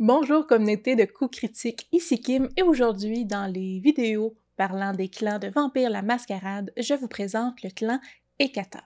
[0.00, 5.40] Bonjour communauté de coups critiques, ici Kim et aujourd'hui dans les vidéos parlant des clans
[5.40, 7.98] de Vampire la Mascarade, je vous présente le clan
[8.38, 8.84] Ekata.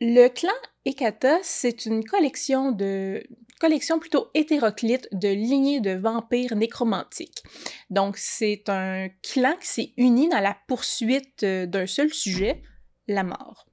[0.00, 0.52] Le clan
[0.84, 3.20] Ekata, c'est une collection de
[3.58, 7.42] collection plutôt hétéroclite de lignées de vampires nécromantiques.
[7.90, 12.62] Donc c'est un clan qui s'est uni dans la poursuite euh, d'un seul sujet,
[13.08, 13.66] la mort.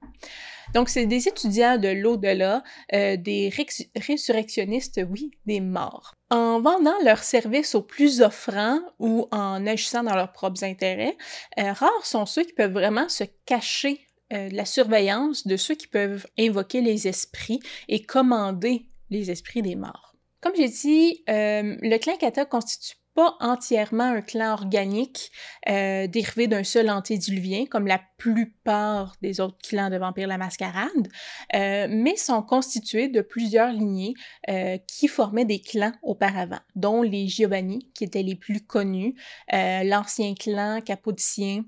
[0.73, 2.63] Donc, c'est des étudiants de l'au-delà,
[2.93, 3.51] euh, des
[3.95, 6.13] résurrectionnistes, oui, des morts.
[6.29, 11.15] En vendant leurs services aux plus offrants ou en agissant dans leurs propres intérêts,
[11.59, 13.99] euh, rares sont ceux qui peuvent vraiment se cacher
[14.31, 19.61] euh, de la surveillance de ceux qui peuvent invoquer les esprits et commander les esprits
[19.61, 20.15] des morts.
[20.41, 25.31] Comme j'ai dit, le clan constitue pas entièrement un clan organique
[25.69, 31.07] euh, dérivé d'un seul antédiluvien, comme la plupart des autres clans de Vampire la Mascarade,
[31.53, 34.13] euh, mais sont constitués de plusieurs lignées
[34.49, 39.15] euh, qui formaient des clans auparavant, dont les Giovanni, qui étaient les plus connus,
[39.51, 41.63] l'ancien clan capodicien,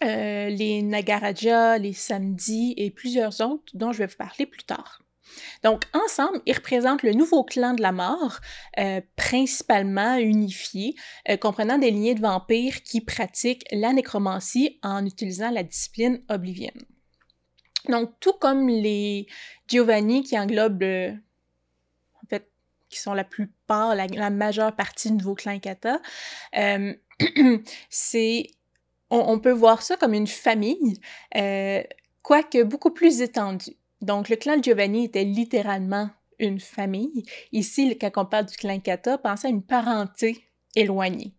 [0.00, 5.00] les Nagaraja, les Samedi et plusieurs autres dont je vais vous parler plus tard.
[5.62, 8.38] Donc, ensemble, ils représentent le nouveau clan de la mort,
[8.78, 10.94] euh, principalement unifié,
[11.28, 16.84] euh, comprenant des lignées de vampires qui pratiquent la nécromancie en utilisant la discipline oblivienne.
[17.88, 19.26] Donc, tout comme les
[19.68, 22.48] Giovanni qui englobent, en fait,
[22.88, 26.00] qui sont la plupart, la, majeure partie du nouveau clan Kata,
[26.56, 26.94] euh,
[29.10, 31.00] on, peut voir ça comme une famille,
[32.22, 33.76] quoique beaucoup plus étendue.
[34.02, 37.24] Donc, le clan Giovanni était littéralement une famille.
[37.52, 41.32] Ici, quand on parle du clan Kata, pensez à une parenté éloignée.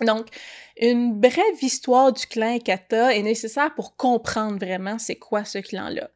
[0.00, 0.26] Donc,
[0.80, 6.10] une brève histoire du clan Kata est nécessaire pour comprendre vraiment c'est quoi ce clan-là.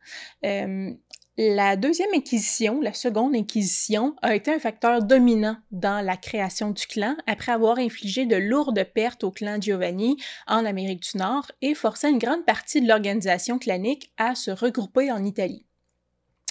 [0.44, 0.92] Euh,
[1.38, 6.86] la deuxième inquisition, la seconde inquisition, a été un facteur dominant dans la création du
[6.86, 11.74] clan après avoir infligé de lourdes pertes au clan Giovanni en Amérique du Nord et
[11.74, 15.66] forcé une grande partie de l'organisation clanique à se regrouper en Italie.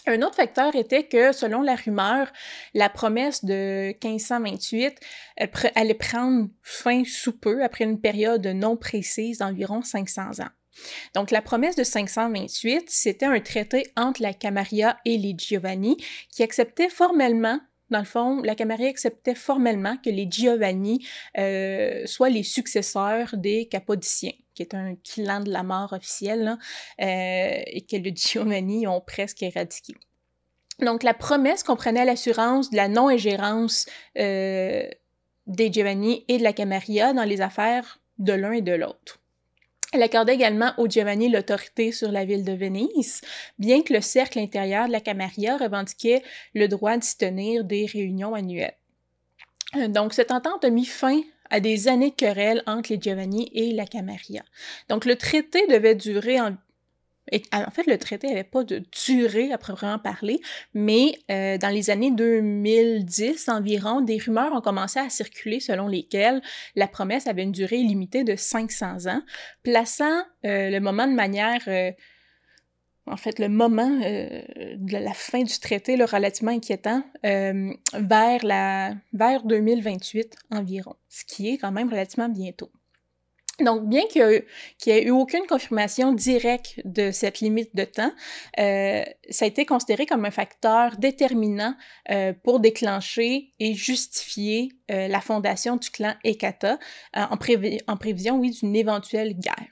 [0.08, 2.32] Un autre facteur était que, selon la rumeur,
[2.76, 5.00] la promesse de 1528
[5.42, 10.52] euh, allait prendre fin sous peu après une période non précise d'environ 500 ans.
[11.14, 15.98] Donc, la promesse de 528, c'était un traité entre la Camarilla et les Giovanni
[16.30, 17.60] qui acceptait formellement
[17.92, 21.06] dans le fond, la Camarilla acceptait formellement que les Giovanni
[21.38, 26.58] euh, soient les successeurs des Capodiciens, qui est un clan de la mort officiel,
[27.00, 29.94] euh, et que les Giovanni ont presque éradiqué.
[30.80, 33.86] Donc, la promesse comprenait l'assurance de la non-ingérence
[34.18, 34.90] euh,
[35.46, 39.20] des Giovanni et de la Camarilla dans les affaires de l'un et de l'autre.
[39.96, 43.22] Elle accordait également aux Giovanni l'autorité sur la ville de Venise,
[43.58, 46.22] bien que le cercle intérieur de la Camarilla revendiquait
[46.54, 48.76] le droit d'y tenir des réunions annuelles.
[49.78, 53.50] Euh, donc, cette entente a mis fin à des années de querelles entre les Giovanni
[53.54, 54.44] et la Camarilla.
[54.90, 56.58] Donc, le traité devait durer en,
[57.54, 60.40] en fait, le traité n'avait pas de durée à proprement parler,
[60.74, 66.42] mais euh, dans les années 2010 environ, des rumeurs ont commencé à circuler selon lesquelles
[66.76, 69.22] la promesse avait une durée limitée de 500 ans,
[69.64, 71.62] plaçant euh, le moment de manière...
[71.68, 71.92] Euh,
[73.08, 79.44] en fait, le moment de la fin du traité, le relativement inquiétant, vers, la, vers
[79.44, 82.72] 2028 environ, ce qui est quand même relativement bientôt.
[83.62, 84.44] Donc, bien qu'il
[84.86, 88.12] n'y ait, eu aucune confirmation directe de cette limite de temps,
[88.60, 91.74] euh, ça a été considéré comme un facteur déterminant
[92.12, 96.78] euh, pour déclencher et justifier euh, la fondation du clan Ekata
[97.14, 99.70] en, prévision, oui, d'une éventuelle guerre.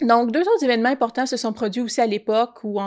[0.00, 2.80] Donc, deux autres événements importants se sont produits aussi à l'époque ou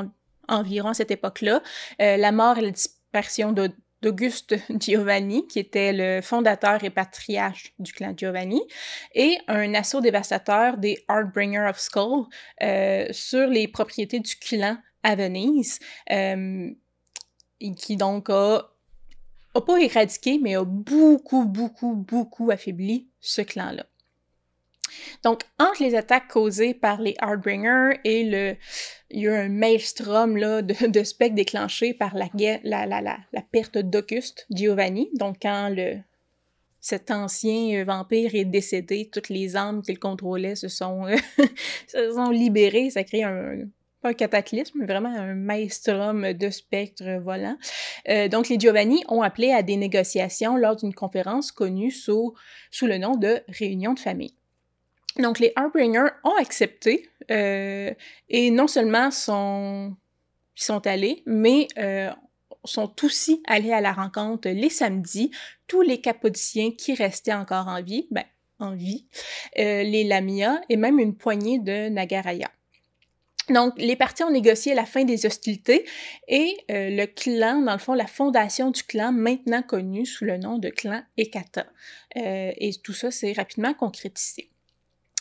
[0.47, 1.61] environ à cette époque-là.
[1.99, 3.71] la mort et la dispersion de
[4.01, 8.61] d'Auguste Giovanni, qui était le fondateur et patriarche du clan Giovanni,
[9.15, 12.25] et un assaut dévastateur des Heartbringer of Skull
[12.61, 15.79] euh, sur les propriétés du clan à Venise,
[16.11, 16.69] euh,
[17.77, 18.69] qui donc a,
[19.55, 23.85] a pas éradiqué, mais a beaucoup, beaucoup, beaucoup affaibli ce clan-là.
[25.23, 28.55] Donc, entre les attaques causées par les Hardbringers et le,
[29.09, 30.73] il y a un maelstrom là, de,
[31.03, 32.29] spectres déclenché par la,
[32.63, 35.09] la, la, perte d'Auguste Giovanni.
[35.13, 35.97] Donc, quand le,
[36.79, 41.05] cet ancien vampire est décédé, toutes les âmes qu'il contrôlait se sont,
[41.87, 42.89] se sont libérées.
[42.89, 43.67] Ça crée un,
[44.01, 47.57] pas un cataclysme, mais vraiment un maelstrom de spectres volants.
[48.09, 52.33] Euh, donc, les Giovanni ont appelé à des négociations lors d'une conférence connue sous,
[52.71, 54.36] sous le nom de Réunion de famille.
[55.19, 57.93] Donc, les Harbingers ont accepté euh,
[58.29, 59.95] et non seulement sont,
[60.55, 62.11] sont allés, mais euh,
[62.63, 65.31] sont aussi allés à la rencontre les samedis,
[65.67, 68.25] tous les capodiciens qui restaient encore en vie, ben,
[68.59, 69.07] en vie,
[69.57, 72.49] euh, les Lamia et même une poignée de Nagaraya.
[73.49, 75.85] Donc, les partis ont négocié la fin des hostilités
[76.27, 80.37] et euh, le clan, dans le fond, la fondation du clan, maintenant connu sous le
[80.37, 81.65] nom de clan Ekata.
[82.15, 84.49] Et tout ça s'est rapidement concrétisé.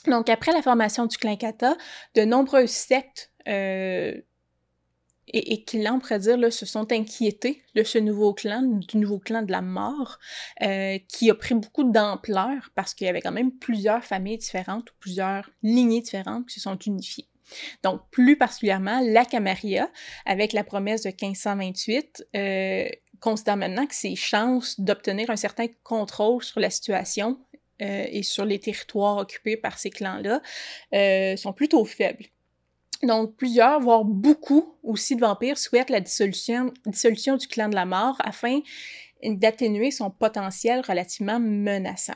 [0.07, 1.77] Donc, après la formation du clan Kata,
[2.15, 4.15] de nombreuses sectes euh,
[5.29, 8.97] et, et, clans, on pourrait dire, là, se sont inquiétés de ce nouveau clan, du
[8.97, 10.19] nouveau clan de la mort,
[10.63, 14.91] euh, qui a pris beaucoup d'ampleur parce qu'il y avait quand même plusieurs familles différentes
[14.91, 17.29] ou plusieurs lignées différentes qui se sont unifiées.
[17.83, 19.91] Donc, plus particulièrement, la Camarilla,
[20.25, 22.89] avec la promesse de 1528, euh,
[23.21, 27.39] considère maintenant que ses chances d'obtenir un certain contrôle sur la situation
[27.83, 30.41] euh, et sur les territoires occupés par ces clans-là
[30.95, 32.27] euh, sont plutôt faibles.
[33.03, 38.17] Donc, plusieurs, voire beaucoup aussi de vampires souhaitent la dissolution, du clan de la mort
[38.21, 38.61] afin
[39.23, 42.15] d'atténuer son potentiel relativement menaçant.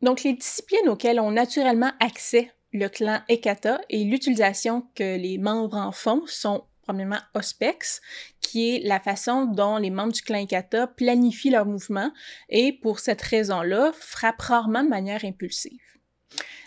[0.00, 5.76] Donc, les disciplines auxquelles ont naturellement accès le clan Ekata et l'utilisation que les membres
[5.76, 8.00] en font sont premièrement OSPEX,
[8.40, 12.12] qui est la façon dont les membres du clan Ekata planifient leurs mouvements
[12.48, 15.80] et pour cette raison-là frappent rarement de manière impulsive.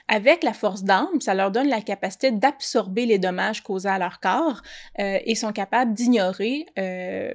[0.07, 4.19] Avec la force d'âme, ça leur donne la capacité d'absorber les dommages causés à leur
[4.19, 4.61] corps
[4.99, 7.33] euh, et sont capables d'ignorer euh,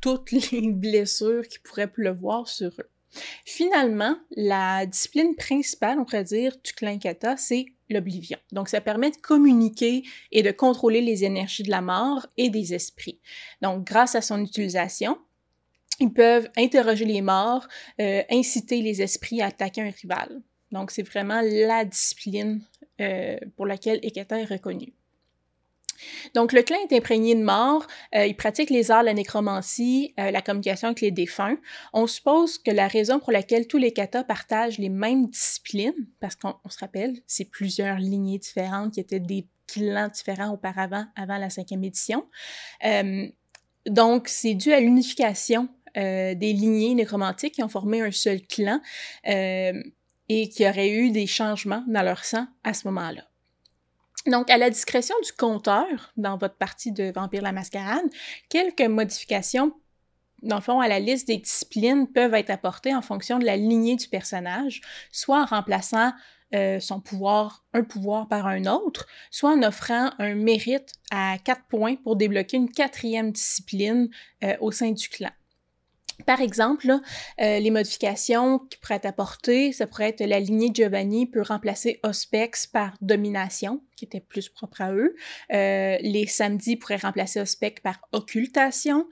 [0.00, 2.90] toutes les blessures qui pourraient pleuvoir sur eux.
[3.44, 8.38] Finalement, la discipline principale, on pourrait dire, du clan Kata, c'est l'oblivion.
[8.52, 12.74] Donc, ça permet de communiquer et de contrôler les énergies de la mort et des
[12.74, 13.20] esprits.
[13.62, 15.18] Donc, grâce à son utilisation,
[16.00, 17.66] ils peuvent interroger les morts,
[18.00, 20.42] euh, inciter les esprits à attaquer un rival.
[20.70, 22.62] Donc, c'est vraiment la discipline
[23.00, 24.92] euh, pour laquelle Ekata est reconnu.
[26.34, 30.30] Donc, le clan est imprégné de mort, euh, il pratique les arts, la nécromancie, euh,
[30.30, 31.56] la communication avec les défunts.
[31.92, 36.36] On suppose que la raison pour laquelle tous les katas partagent les mêmes disciplines, parce
[36.36, 41.50] qu'on se rappelle, c'est plusieurs lignées différentes qui étaient des clans différents auparavant, avant la
[41.50, 42.26] cinquième édition.
[42.84, 43.26] Euh,
[43.86, 48.80] donc, c'est dû à l'unification des lignées nécromantiques qui ont formé un seul clan
[49.24, 53.27] et qui auraient eu des changements dans leur sang à ce moment-là.
[54.26, 58.04] Donc, à la discrétion du compteur, dans votre partie de Vampire la Mascarade,
[58.48, 59.72] quelques modifications,
[60.42, 63.56] dans le fond, à la liste des disciplines peuvent être apportées en fonction de la
[63.56, 64.80] lignée du personnage,
[65.10, 66.12] soit en remplaçant
[66.54, 71.64] euh, son pouvoir, un pouvoir par un autre, soit en offrant un mérite à quatre
[71.68, 74.08] points pour débloquer une quatrième discipline
[74.44, 75.30] euh, au sein du clan.
[76.26, 76.90] Par exemple,
[77.40, 82.00] euh, les modifications qui pourraient être apportées, ça pourrait être la lignée Giovanni peut remplacer
[82.02, 85.14] Ospex par Domination, qui était plus propre à eux.
[85.52, 89.06] Euh, les samedis pourraient remplacer Ospex par Occultation.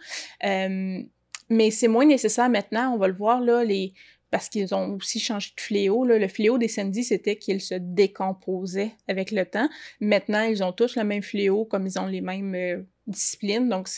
[0.44, 1.00] Euh,
[1.48, 3.94] mais c'est moins nécessaire maintenant, on va le voir là, les,
[4.30, 6.04] parce qu'ils ont aussi changé de fléau.
[6.04, 9.68] Le fléau des samedis, c'était qu'ils se décomposaient avec le temps.
[10.00, 13.68] Maintenant, ils ont tous le même fléau, comme ils ont les mêmes disciplines.
[13.68, 13.88] Donc,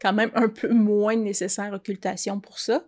[0.00, 2.84] quand même un peu moins nécessaire occultation pour ça.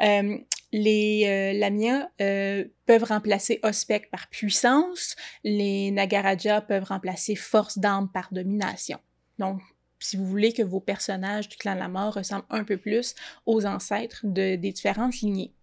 [0.00, 0.38] Euh,
[0.72, 8.10] les euh, Lamia euh, peuvent remplacer Ospec par puissance, les Nagaraja peuvent remplacer force d'âme
[8.12, 8.98] par domination.
[9.38, 9.60] Donc,
[10.00, 13.14] si vous voulez que vos personnages du clan de la mort ressemblent un peu plus
[13.46, 15.54] aux ancêtres de, des différentes lignées.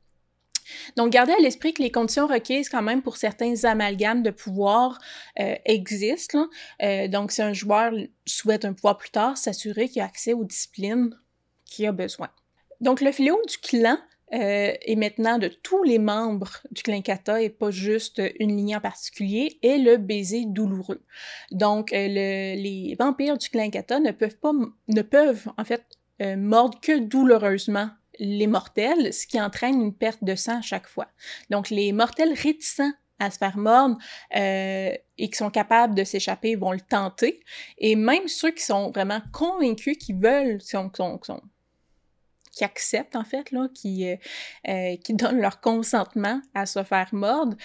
[0.96, 5.00] Donc, gardez à l'esprit que les conditions requises quand même pour certains amalgames de pouvoir
[5.40, 6.48] euh, existent.
[6.82, 7.94] Euh, donc, si un joueur
[8.26, 11.16] souhaite un pouvoir plus tard, s'assurer qu'il a accès aux disciplines
[11.66, 12.30] qu'il a besoin.
[12.82, 13.98] Donc, le fléau du clan
[14.34, 17.02] euh, est maintenant de tous les membres du clan
[17.38, 21.04] et pas juste une ligne en particulier, est le baiser douloureux.
[21.52, 24.52] Donc, les vampires du clan ne peuvent pas,
[24.88, 25.86] ne peuvent en fait
[26.38, 31.08] mordre que douloureusement les mortels, ce qui entraîne une perte de sang à chaque fois.
[31.50, 33.98] Donc, les mortels réticents à se faire mordre
[34.36, 37.42] euh, et qui sont capables de s'échapper vont le tenter.
[37.78, 40.76] Et même ceux qui sont vraiment convaincus, qui veulent, qui,
[42.52, 44.16] qui acceptent en fait, euh,
[44.68, 47.56] euh, qui donnent leur consentement à se faire mordre,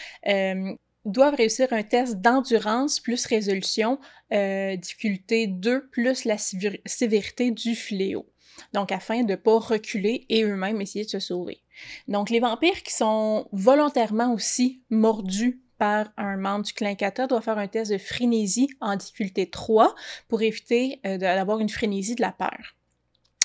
[1.07, 3.99] doivent réussir un test d'endurance plus résolution,
[4.31, 8.27] difficulté 2 plus la sévérité du fléau
[8.73, 11.63] donc afin de ne pas reculer et eux-mêmes essayer de se sauver.
[12.09, 17.43] Donc les vampires qui sont volontairement aussi mordus par un membre du clan Kata doivent
[17.43, 19.95] faire un test de frénésie en difficulté 3
[20.29, 22.77] pour éviter euh, d'avoir une frénésie de la peur.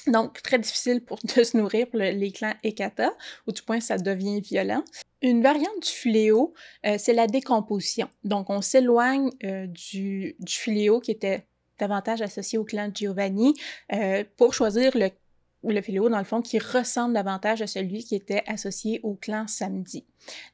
[0.07, 3.11] Donc, très difficile pour de se nourrir pour les clans Ekata,
[3.47, 4.83] ou du point ça devient violent.
[5.21, 6.53] Une variante du fléau,
[6.85, 8.09] euh, c'est la décomposition.
[8.23, 11.47] Donc, on s'éloigne euh, du, du fléau qui était
[11.79, 13.53] davantage associé au clan Giovanni
[13.93, 15.09] euh, pour choisir le
[15.73, 19.47] le fléau, dans le fond, qui ressemble davantage à celui qui était associé au clan
[19.47, 20.05] Samedi.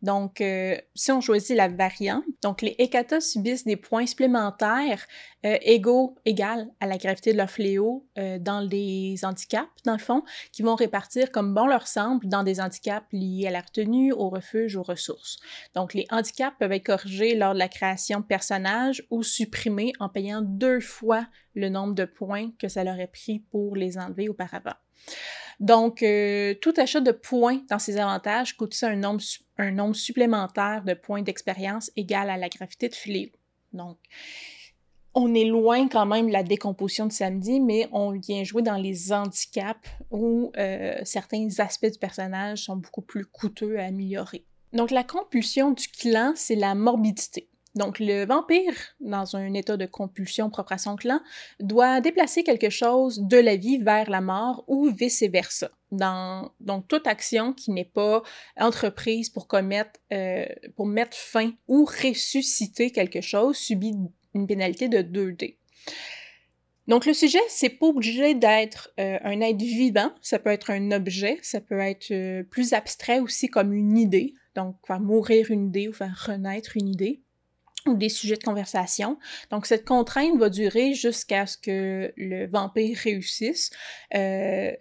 [0.02, 5.06] Donc, euh, si on choisit la variante, donc les Hekata subissent des points supplémentaires
[5.46, 6.16] euh, égaux,
[6.80, 10.76] à la gravité de leur fléau euh, dans les handicaps, dans le fond, qui vont
[10.76, 14.84] répartir comme bon leur semble dans des handicaps liés à la retenue, au refuge, aux
[14.84, 15.38] ressources.
[15.76, 20.10] Donc, les handicaps peuvent être corrigés lors de la création de personnages ou supprimés en
[20.10, 24.30] payant deux fois le nombre de points que ça leur a pris pour les enlever
[24.30, 24.76] auparavant.
[25.62, 29.22] Donc, euh, tout achat de points dans ces avantages coûte ça un nombre,
[29.60, 33.30] un nombre supplémentaire de points d'expérience égal à la gravité de fléau.
[33.72, 34.00] Donc,
[35.14, 38.76] on est loin quand même de la décomposition de samedi, mais on vient jouer dans
[38.76, 44.44] les handicaps où euh, certains aspects du personnage sont beaucoup plus coûteux à améliorer.
[44.74, 47.51] Donc, la compulsion du clan, c'est la morbidité.
[47.76, 51.22] Donc, le vampire, dans un état de compulsion propre à son clan,
[51.62, 55.72] doit déplacer quelque chose de la vie vers la mort ou vice-versa.
[55.92, 58.24] Donc, toute action qui n'est pas
[58.58, 63.96] entreprise pour commettre, euh, pour mettre fin ou ressusciter quelque chose subit
[64.34, 65.58] une pénalité de 2D.
[66.88, 70.92] Donc, le sujet, c'est pas obligé d'être euh, un être vivant, ça peut être un
[70.92, 75.68] objet, ça peut être euh, plus abstrait aussi comme une idée, donc faire mourir une
[75.68, 77.22] idée ou faire renaître une idée
[77.86, 79.18] ou des sujets de conversation.
[79.50, 83.72] Donc, cette contrainte va durer jusqu'à ce que le vampire réussisse
[84.14, 84.72] euh,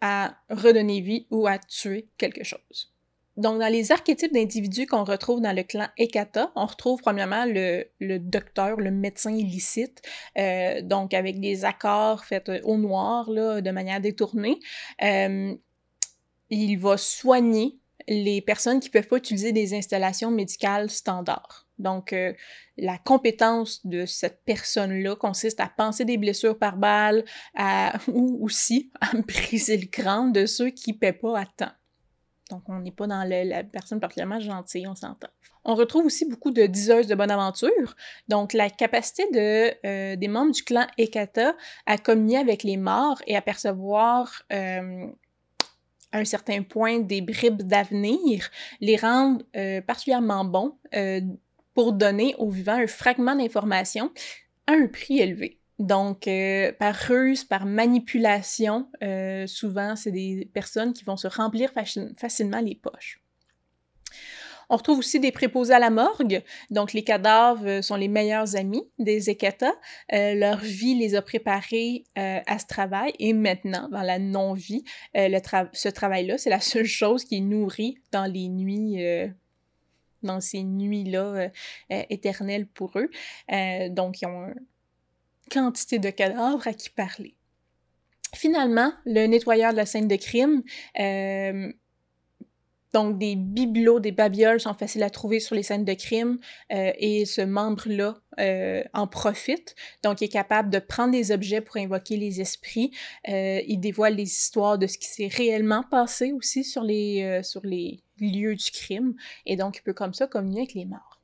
[0.00, 2.92] à redonner vie ou à tuer quelque chose.
[3.36, 7.86] Donc, dans les archétypes d'individus qu'on retrouve dans le clan Ekata, on retrouve premièrement le,
[7.98, 10.02] le docteur, le médecin illicite,
[10.36, 14.58] euh, donc avec des accords faits au noir, là, de manière détournée.
[15.02, 15.54] Euh,
[16.50, 21.66] il va soigner les personnes qui peuvent pas utiliser des installations médicales standards.
[21.82, 22.32] Donc, euh,
[22.78, 27.24] la compétence de cette personne-là consiste à penser des blessures par balle,
[28.08, 31.72] ou aussi à briser le crâne de ceux qui ne paient pas à temps.
[32.50, 35.28] Donc, on n'est pas dans la personne particulièrement gentille, on s'entend.
[35.64, 37.94] On retrouve aussi beaucoup de diseuses de bonne aventure.
[38.28, 39.22] Donc, la capacité
[39.86, 41.54] euh, des membres du clan Ekata
[41.86, 45.06] à communier avec les morts et à percevoir euh,
[46.10, 49.44] à un certain point des bribes d'avenir les rendent
[49.86, 50.76] particulièrement bons
[51.74, 54.12] pour donner aux vivants un fragment d'information
[54.66, 55.62] à un prix élevé.
[55.78, 61.72] Donc, euh, par ruse, par manipulation, euh, souvent, c'est des personnes qui vont se remplir
[62.16, 63.20] facilement les poches.
[64.70, 66.42] On retrouve aussi des préposés à la morgue.
[66.70, 69.72] Donc, les cadavres sont les meilleurs amis des Ekata.
[70.12, 73.12] Euh, leur vie les a préparés à ce travail.
[73.18, 78.24] Et maintenant, dans la non-vie, ce travail-là, c'est la seule chose qui est nourrie dans
[78.24, 79.04] les nuits
[80.22, 81.48] dans ces nuits-là euh,
[81.92, 83.10] euh, éternelles pour eux.
[83.52, 84.66] Euh, donc, ils ont une
[85.50, 87.36] quantité de cadavres à qui parler.
[88.34, 90.62] Finalement, le nettoyeur de la scène de crime,
[92.94, 96.38] donc des bibelots, des babioles sont faciles à trouver sur les scènes de crime
[96.70, 98.14] et ce membre-là
[98.94, 99.74] en profite.
[100.02, 102.90] Donc il est capable de prendre des objets pour invoquer les esprits.
[103.26, 108.02] il dévoile les histoires de ce qui s'est réellement passé aussi sur les, sur les
[108.30, 109.14] lieu du crime,
[109.46, 111.20] et donc il peut comme ça communier avec les morts.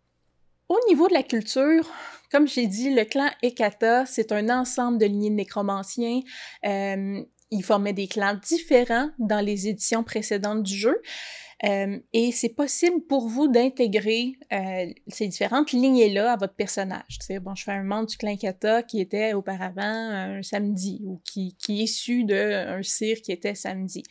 [0.69, 1.89] Au niveau de la culture,
[2.31, 6.21] comme j'ai dit, le clan Ekata, c'est un ensemble de lignées de nécromanciens.
[6.67, 11.01] Euh, il formait des clans différents dans les éditions précédentes du jeu.
[11.65, 17.19] Euh, et c'est possible pour vous d'intégrer euh, ces différentes lignées-là à votre personnage.
[17.21, 21.21] sais, bon, je fais un membre du clan Kata qui était auparavant un samedi ou
[21.25, 24.05] qui, qui est issu d'un cirque qui était samedi.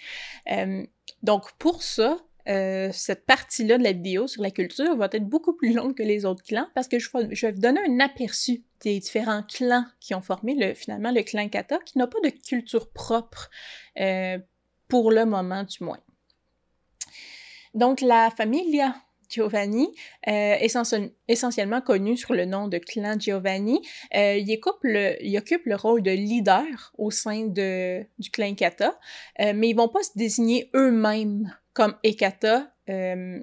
[0.51, 0.85] Euh,
[1.23, 2.17] donc, pour ça,
[2.47, 6.03] euh, cette partie-là de la vidéo sur la culture va être beaucoup plus longue que
[6.03, 10.15] les autres clans parce que je vais, vous donner un aperçu des différents clans qui
[10.15, 13.49] ont formé le, finalement le clan Kata, qui n'a pas de culture propre
[13.99, 14.37] euh,
[14.87, 15.99] pour le moment du moins.
[17.73, 18.81] Donc la famille
[19.29, 19.89] Giovanni,
[20.29, 20.55] euh,
[21.27, 23.81] essentiellement connu sous le nom de clan Giovanni,
[24.13, 28.97] le, il, occupe le, rôle de leader au sein du clan Kata,
[29.37, 33.39] mais ils vont pas se désigner eux-mêmes comme Ekata euh,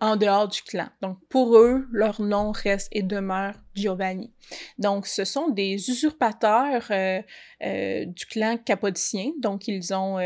[0.00, 0.88] en dehors du clan.
[1.02, 4.32] Donc pour eux, leur nom reste et demeure Giovanni.
[4.78, 7.20] Donc ce sont des usurpateurs euh,
[7.62, 9.32] euh, du clan capodicien.
[9.40, 10.18] Donc ils ont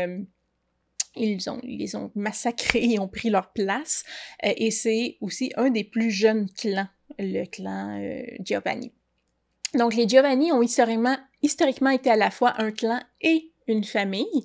[1.17, 4.05] ils ont, ils les ont massacrés et ont pris leur place.
[4.41, 6.87] et c'est aussi un des plus jeunes clans,
[7.19, 8.01] le clan
[8.39, 8.93] Giovanni.
[9.73, 14.43] Donc les Giovanni ont historiquement, historiquement été à la fois un clan et une famille,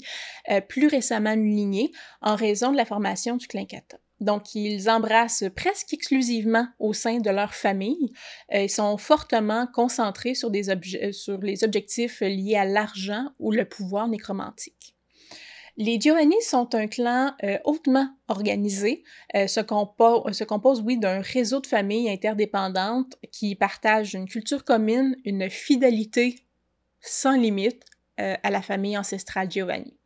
[0.51, 3.99] euh, plus récemment une lignée, en raison de la formation du Klinkata.
[4.21, 8.13] Donc, ils embrassent presque exclusivement au sein de leur famille.
[8.53, 13.51] Euh, ils sont fortement concentrés sur, des euh, sur les objectifs liés à l'argent ou
[13.51, 14.95] le pouvoir nécromantique.
[15.79, 19.03] Les Giovanni sont un clan euh, hautement organisé,
[19.35, 25.49] se, se, compose, oui, d'un réseau de familles interdépendantes qui partagent une culture commune, une
[25.49, 26.37] fidélité
[27.01, 27.83] sans limite
[28.21, 29.97] euh, à la famille ancestrale Giovanni.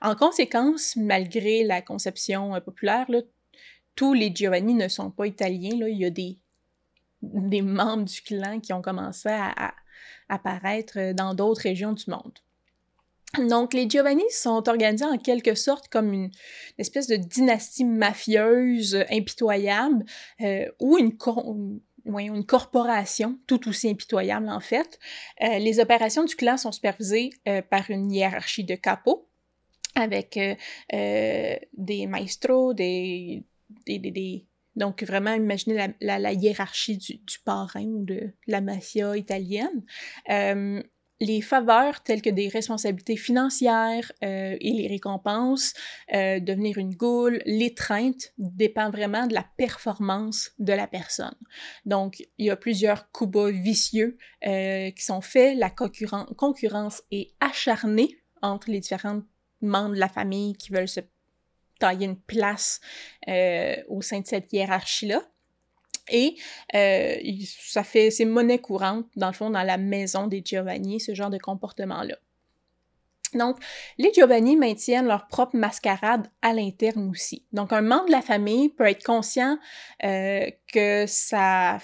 [0.00, 3.06] En conséquence, malgré la conception populaire,
[3.94, 5.86] tous les Giovanni ne sont pas italiens.
[5.88, 9.74] Il y a des, membres du clan qui ont commencé à
[10.28, 12.38] apparaître dans d'autres régions du monde.
[13.38, 16.30] Donc, les Giovanni sont organisés en quelque sorte comme une,
[16.78, 20.04] espèce de dynastie mafieuse impitoyable
[20.40, 21.16] euh, ou une,
[22.06, 24.98] une corporation tout aussi impitoyable en fait.
[25.42, 29.28] Euh, les opérations du clan sont supervisées euh, par une hiérarchie de capos
[29.94, 30.38] avec
[30.92, 33.42] des maestros, des,
[34.76, 39.82] donc, vraiment, imaginez la, hiérarchie du, parrain ou de la mafia italienne
[41.20, 45.72] les faveurs telles que des responsabilités financières euh, et les récompenses,
[46.12, 51.34] euh, devenir une goule, l'étreinte dépend vraiment de la performance de la personne.
[51.84, 57.32] Donc, il y a plusieurs coups bas vicieux euh, qui sont faits, la concurrence est
[57.40, 59.22] acharnée entre les différents
[59.62, 61.00] membres de la famille qui veulent se
[61.78, 62.80] tailler une place
[63.88, 65.22] au sein de cette hiérarchie-là.
[66.10, 66.36] Et
[66.74, 71.14] euh, ça fait, c'est monnaie courante, dans le fond, dans la maison des Giovanni, ce
[71.14, 72.16] genre de comportement-là.
[73.34, 73.58] Donc,
[73.98, 77.44] les Giovanni maintiennent leur propre mascarade à l'interne aussi.
[77.52, 79.58] Donc, un membre de la famille peut être conscient
[80.04, 81.78] euh, que ça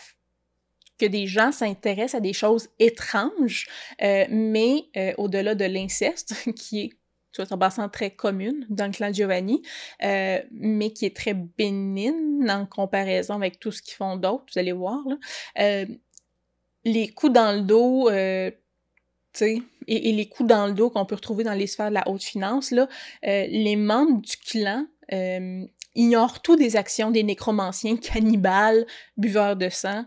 [0.99, 3.67] que des gens s'intéressent à des choses étranges,
[4.03, 4.85] euh, mais
[5.19, 6.91] au-delà de l'inceste, qui est
[7.59, 9.63] passant très commune dans le clan Giovanni,
[10.03, 14.59] euh, mais qui est très bénigne en comparaison avec tout ce qu'ils font d'autre, vous
[14.59, 15.01] allez voir.
[15.59, 15.87] Euh,
[16.85, 18.51] les coups dans le dos, euh,
[19.33, 21.95] tu sais, et, les coups dans le dos qu'on peut retrouver dans les sphères de
[21.95, 22.89] la haute finance, là,
[23.23, 24.87] les membres du clan
[25.95, 28.87] ignorent tout des actions des nécromanciens cannibales,
[29.17, 30.05] buveurs de sang,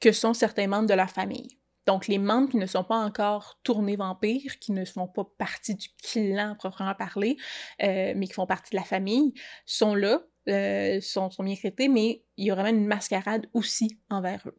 [0.00, 1.56] que sont certains membres de leur famille.
[1.86, 5.76] Donc, les membres qui ne sont pas encore tournés vampires, qui ne font pas partie
[5.76, 7.36] du clan proprement parler,
[7.82, 12.24] euh, mais qui font partie de la famille, sont là, euh, sont, bien traités, mais
[12.36, 14.58] il y a vraiment une mascarade aussi envers eux.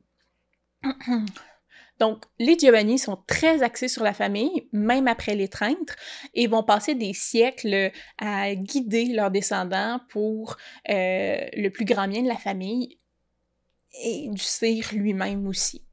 [2.00, 5.96] Donc, les Giovanni sont très axés sur la famille, même après l'étreinte,
[6.36, 10.58] et vont passer des siècles à guider leurs descendants pour
[10.90, 13.00] euh, le plus grand bien de la famille
[14.04, 15.87] et du cire lui-même aussi.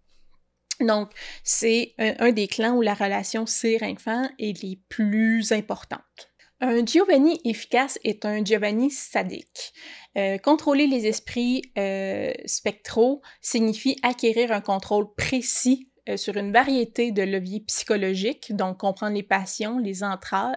[0.81, 1.11] Donc,
[1.43, 6.31] c'est un, des clans où la relation cire-enfant est les plus importantes.
[6.61, 9.73] Un Giovanni efficace est un Giovanni sadique.
[10.17, 17.13] Euh, contrôler les esprits euh, spectraux signifie acquérir un contrôle précis euh, sur une variété
[17.13, 20.55] de leviers psychologiques, donc comprendre les passions, les entraves,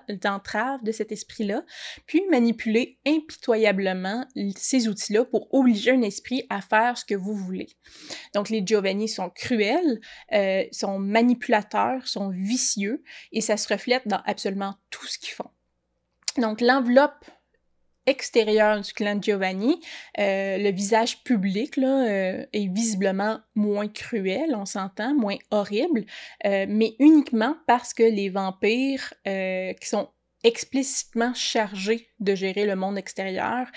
[0.84, 1.64] de cet esprit-là,
[2.06, 7.68] puis manipuler impitoyablement ces outils-là pour obliger un esprit à faire ce que vous voulez.
[8.34, 10.02] Donc les Giovanni sont cruels,
[10.34, 15.50] euh, sont manipulateurs, sont vicieux, et ça se reflète dans absolument tout ce qu'ils font.
[16.38, 17.26] Donc l'enveloppe
[18.08, 19.80] extérieur du clan Giovanni,
[20.18, 26.06] euh, le visage public là, euh, est visiblement moins cruel, on s'entend, moins horrible,
[26.46, 30.10] euh, mais uniquement parce que les vampires qui sont
[30.44, 33.68] explicitement chargés de gérer le monde extérieur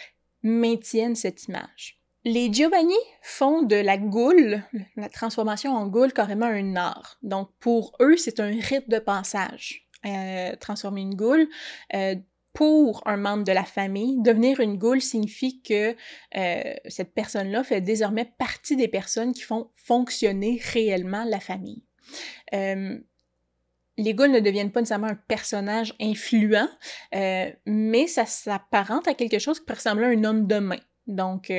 [0.43, 1.99] maintiennent cette image.
[2.25, 4.63] Les Giovanni font de la goule,
[4.97, 7.19] la transformation en goule, carrément un art.
[7.23, 9.89] Donc pour eux, c'est un rite de passage.
[10.61, 11.49] transformer une goule
[12.53, 15.95] pour un membre de la famille, devenir une goule signifie que
[16.37, 21.85] euh, cette personne-là fait désormais partie des personnes qui font fonctionner réellement la famille.
[22.55, 22.99] Euh,
[23.97, 26.69] les ghouls ne deviennent pas nécessairement un personnage influent,
[27.15, 30.81] euh, mais ça s'apparente à quelque chose qui peut ressembler à un homme de main.
[31.07, 31.53] Donc,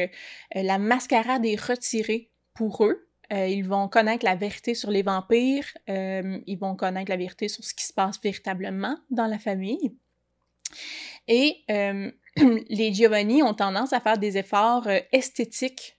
[0.55, 3.09] la mascarade est retirée pour eux.
[3.31, 7.73] ils vont connaître la vérité sur les vampires, ils vont connaître la vérité sur ce
[7.73, 9.93] qui se passe véritablement dans la famille.
[11.27, 12.11] Et euh,
[12.69, 15.97] les Giovanni ont tendance à faire des efforts euh, esthétiques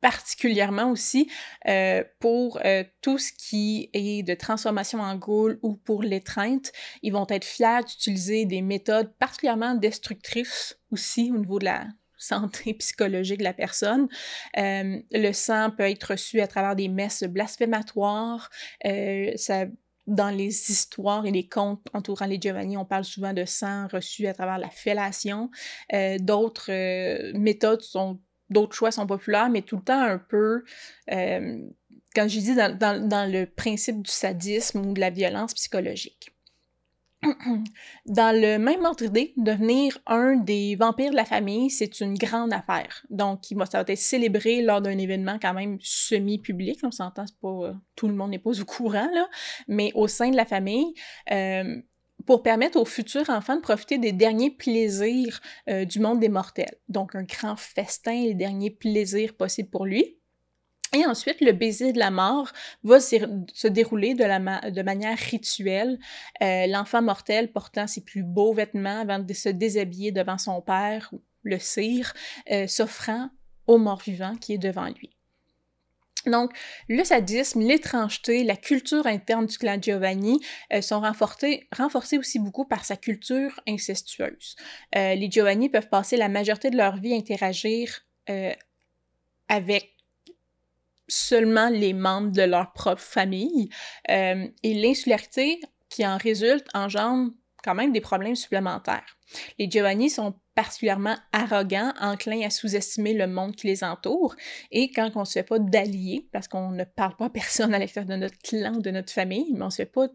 [0.00, 1.30] particulièrement aussi
[1.66, 2.60] euh, pour
[3.00, 6.72] tout ce qui est de transformation en goule ou pour l'étreinte.
[7.00, 11.86] Ils vont être fiers d'utiliser des méthodes particulièrement destructrices aussi au niveau de la
[12.18, 14.08] santé psychologique de la personne.
[14.54, 18.50] le sang peut être reçu à travers des messes blasphématoires.
[19.36, 19.64] ça
[20.06, 24.26] dans les histoires et les contes entourant les Giovanni, on parle souvent de sang reçu
[24.26, 25.50] à travers la fellation.
[25.92, 30.64] Euh, d'autres euh, méthodes sont, d'autres choix sont populaires, mais tout le temps un peu,
[31.10, 31.58] euh,
[32.14, 36.33] quand dis dans, dans, le principe du sadisme ou de la violence psychologique.
[38.06, 42.52] Dans le même ordre d'idée, devenir un des vampires de la famille, c'est une grande
[42.52, 43.04] affaire.
[43.10, 46.80] Donc, ça va être célébré lors d'un événement quand même semi-public.
[46.82, 49.08] On s'entend, c'est pas euh, tout le monde n'est pas au courant,
[49.68, 50.94] mais au sein de la famille,
[51.30, 51.80] euh,
[52.26, 56.76] pour permettre aux futurs enfants de profiter des derniers plaisirs euh, du monde des mortels.
[56.88, 60.18] Donc, un grand festin, les derniers plaisirs possibles pour lui.
[60.94, 62.52] Et ensuite, le baiser de la mort
[62.84, 65.98] va se dérouler de, manière rituelle,
[66.40, 71.12] euh, l'enfant mortel portant ses plus beaux vêtements avant de se déshabiller devant son père,
[71.42, 72.14] le cire,
[72.50, 73.28] euh, s'offrant
[73.66, 75.10] au mort-vivant qui est devant lui.
[76.26, 76.52] Donc,
[76.88, 80.40] le sadisme, l'étrangeté, la culture interne du clan Giovanni
[80.72, 84.56] euh, sont renforcés, renforcés aussi beaucoup par sa culture incestueuse.
[84.94, 88.06] les Giovanni peuvent passer la majorité de leur vie à interagir
[89.48, 89.93] avec
[91.08, 93.68] seulement les membres de leur propre famille.
[94.10, 97.30] Euh, et l'insularité qui en résulte engendre
[97.62, 99.16] quand même des problèmes supplémentaires.
[99.58, 104.36] Les Giovanni sont particulièrement arrogants, enclins à sous-estimer le monde qui les entoure,
[104.70, 107.74] et quand on ne se fait pas d'alliés, parce qu'on ne parle pas à personne
[107.74, 110.08] à l'extérieur de notre clan ou de notre famille, on se fait pas,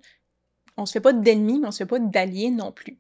[0.77, 2.99] on se fait pas d'ennemis, mais on se fait pas d'alliés non plus.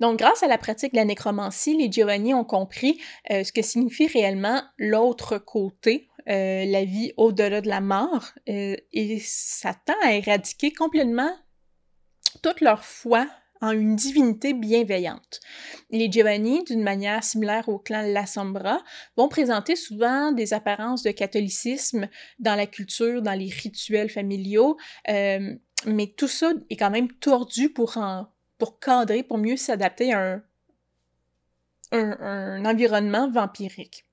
[0.00, 2.98] Donc, grâce à la pratique de la nécromancie, les Giovanni ont compris
[3.30, 8.76] euh, ce que signifie réellement l'autre côté euh, la vie au-delà de la mort euh,
[8.92, 11.32] et ça tend à éradiquer complètement
[12.42, 13.26] toute leur foi
[13.60, 15.40] en une divinité bienveillante.
[15.90, 18.80] Les Giovanni, d'une manière similaire au clan La Sombra,
[19.16, 24.76] vont présenter souvent des apparences de catholicisme dans la culture, dans les rituels familiaux,
[25.08, 27.98] euh, mais tout ça est quand même tordu pour,
[28.56, 30.40] pour cadrer, pour mieux s'adapter à
[31.92, 34.04] un environnement vampirique.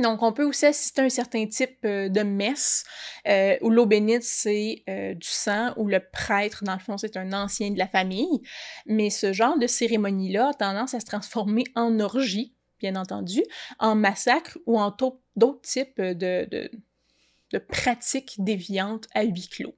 [0.00, 2.84] Donc, on peut aussi assister un certain type euh, de messe
[3.26, 7.16] euh, où l'eau bénite, c'est euh, du sang, où le prêtre, dans le fond, c'est
[7.16, 8.40] un ancien de la famille.
[8.86, 13.42] Mais ce genre de cérémonie-là a tendance à se transformer en orgie, bien entendu,
[13.78, 14.94] en massacre ou en
[15.36, 16.48] d'autres types de,
[17.52, 19.74] de pratiques déviantes à huis clos.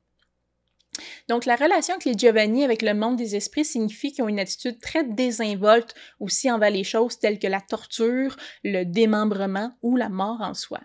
[1.29, 4.41] Donc, la relation que les Giovanni avec le monde des esprits signifie qu'ils ont une
[4.41, 10.09] attitude très désinvolte aussi envers les choses telles que la torture, le démembrement ou la
[10.09, 10.81] mort en soi.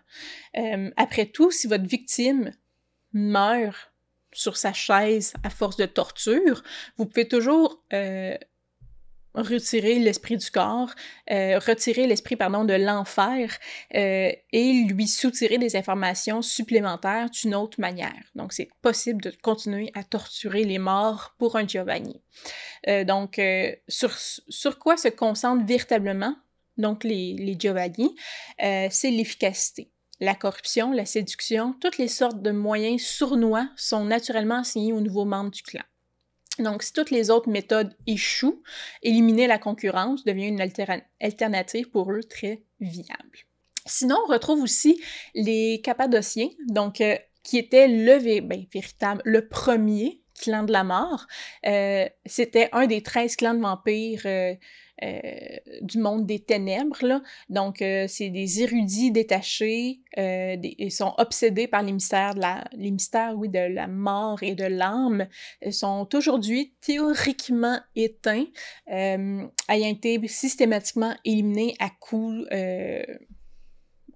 [0.58, 2.52] Euh, après tout, si votre victime
[3.14, 3.92] meurt
[4.34, 6.64] sur sa chaise à force de torture,
[6.98, 8.38] vous pouvez toujours euh,
[9.38, 10.94] retirer l'esprit du corps,
[11.32, 13.58] euh, retirer l'esprit, pardon, de l'enfer
[13.96, 18.24] euh, et lui soutirer des informations supplémentaires d'une autre manière.
[18.36, 22.22] Donc, c'est possible de continuer à torturer les morts pour un Giovanni.
[22.88, 23.42] Euh, donc,
[23.88, 26.36] sur, sur quoi se concentrent véritablement
[26.78, 28.16] donc les, les Giovanni?
[28.60, 29.92] c'est l'efficacité.
[30.20, 35.26] La corruption, la séduction, toutes les sortes de moyens sournois sont naturellement assignés aux nouveaux
[35.26, 35.84] membres du clan.
[36.60, 38.62] Donc, si toutes les autres méthodes échouent,
[39.04, 40.62] éliminer la concurrence devient une
[41.20, 43.40] alternative pour eux très viable.
[43.86, 45.02] Sinon, on retrouve aussi
[45.34, 51.26] les Cappadociens, donc euh, qui étaient le ben, véritable, le premier clan de la mort.
[51.66, 54.54] Euh, c'était un des 13 clans de vampires euh,
[55.04, 55.22] euh,
[55.82, 57.22] du monde des ténèbres.
[57.50, 62.64] Donc, c'est des érudits détachés, euh, ils sont obsédés par les mystères, de la,
[63.36, 65.28] oui, de la mort et de l'âme.
[65.62, 68.46] Ils sont aujourd'hui théoriquement éteints,
[68.88, 69.50] ayant
[69.90, 72.44] été systématiquement éliminés à coup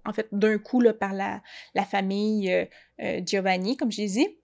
[0.04, 1.42] en fait, d'un coup par la,
[1.76, 2.52] la famille
[3.24, 4.41] Giovanni, comme je l'ai dit.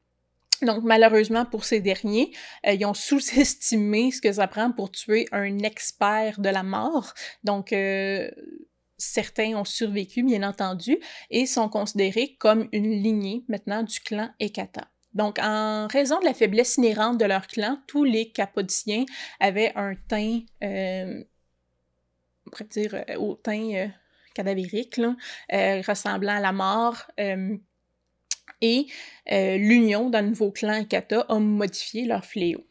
[0.63, 2.33] Donc, malheureusement pour ces derniers,
[2.67, 7.15] euh, ils ont sous-estimé ce que ça prend pour tuer un expert de la mort.
[7.45, 8.31] Donc, euh,
[8.97, 10.99] certains ont survécu, bien entendu,
[11.31, 14.89] et sont considérés comme une lignée maintenant du clan Ekata.
[15.15, 19.05] Donc, en raison de la faiblesse inhérente de leur clan, tous les capodiciens
[19.41, 21.23] avaient un teint, euh,
[22.47, 23.91] on pourrait dire, au teint
[24.35, 25.01] cadavérique,
[25.51, 27.07] ressemblant à la mort
[28.61, 28.87] et
[29.33, 32.65] euh, l'union le nouveau clan Kata a modifié leur fléau.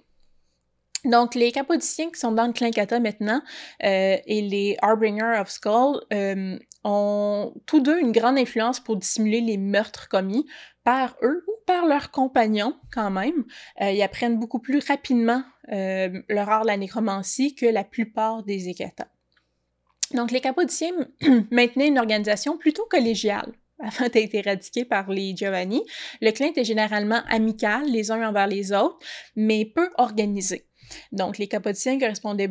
[1.05, 3.41] Donc, les Capodiciens qui sont dans le clan Kata maintenant
[3.83, 9.41] euh, et les Harbinger of Skull euh, ont tous deux une grande influence pour dissimuler
[9.41, 10.45] les meurtres commis
[10.83, 13.45] par eux ou par leurs compagnons quand même.
[13.81, 19.07] ils apprennent beaucoup plus rapidement leur art de la nécromancie que la plupart des Ekata.
[20.13, 20.93] Donc, les Capodiciens
[21.51, 25.81] maintenaient une organisation plutôt collégiale avant d'être éradiqué par les Giovanni.
[26.21, 28.99] Le clan était généralement amical les uns envers les autres,
[29.35, 30.65] mais peu organisé.
[31.11, 32.49] Donc, les Capoticiens correspondaient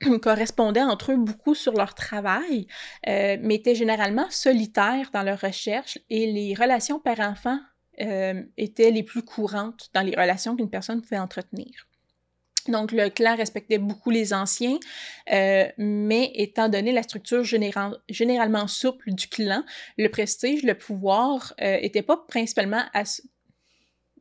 [0.22, 2.66] correspondaient entre eux beaucoup sur leur travail,
[3.08, 7.58] euh, mais étaient généralement solitaires dans leurs recherches et les relations père-enfant
[8.00, 11.88] euh, étaient les plus courantes dans les relations qu'une personne pouvait entretenir.
[12.68, 14.78] Donc, le clan respectait beaucoup les anciens,
[15.32, 19.64] euh, mais étant donné la structure généralement souple du clan,
[19.98, 22.84] le prestige, le pouvoir n'était pas principalement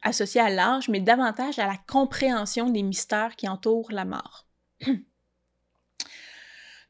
[0.01, 4.47] associé à l'âge, mais davantage à la compréhension des mystères qui entourent la mort.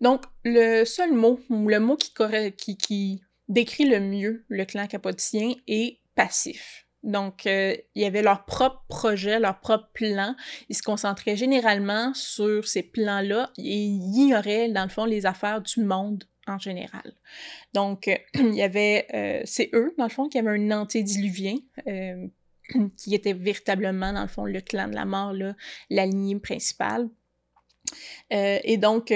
[0.02, 5.54] Donc, le seul mot, ou le mot qui, qui, décrit le mieux le clan capotien
[5.68, 6.85] est passif.
[7.06, 10.36] Donc, euh, il y avait leur propre projet, leur propre plan.
[10.70, 15.82] Ils se concentraient généralement sur ces plans-là et ignoraient, dans le fond, les affaires du
[15.82, 17.14] monde en général.
[17.74, 21.58] Donc, euh, il y avait, euh, c'est eux, dans le fond, qui avaient un antédiluvien,
[22.98, 25.56] qui était véritablement, dans le fond, le clan de la mort, là,
[25.92, 27.08] la lignée principale.
[28.32, 29.14] et donc,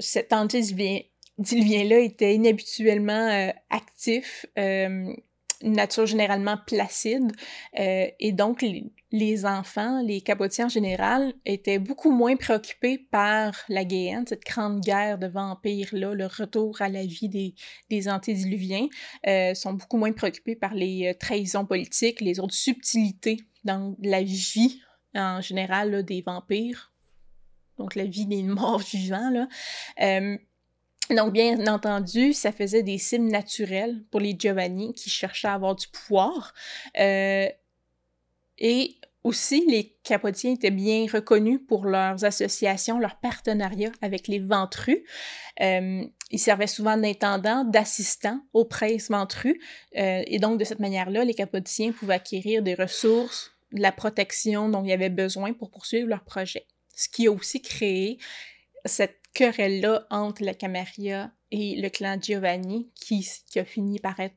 [0.00, 4.44] cet antédiluvien-là était inhabituellement actif
[5.62, 7.32] nature généralement placide.
[7.78, 8.64] Euh, et donc,
[9.12, 14.80] les, enfants, les capotiers en général, étaient beaucoup moins préoccupés par la Guéenne, cette grande
[14.80, 17.54] guerre de vampires-là, le retour à la vie des,
[17.90, 18.88] des antédiluviens,
[19.26, 24.22] euh, sont beaucoup moins préoccupés par les euh, trahisons politiques, les autres subtilités dans la
[24.22, 24.80] vie
[25.14, 26.92] en général des vampires,
[27.78, 29.30] donc la vie des morts vivants.
[29.30, 29.48] Là.
[31.10, 35.76] Donc, bien entendu, ça faisait des cimes naturelles pour les Giovanni qui cherchaient à avoir
[35.76, 36.54] du pouvoir.
[36.98, 37.48] Euh,
[38.58, 44.98] et aussi, les capotiens étaient bien reconnus pour leurs associations, leurs partenariats avec les ventrus.
[45.60, 49.56] Euh, ils servaient souvent d'intendants, d'assistants aux princes ventrus.
[49.96, 54.68] Euh, et donc, de cette manière-là, les capotiens pouvaient acquérir des ressources, de la protection
[54.68, 56.66] dont ils avaient besoin pour poursuivre leur projet.
[56.94, 58.18] Ce qui a aussi créé
[58.84, 64.36] cette querelle-là entre la Camarilla et le clan Giovanni qui, qui a fini par être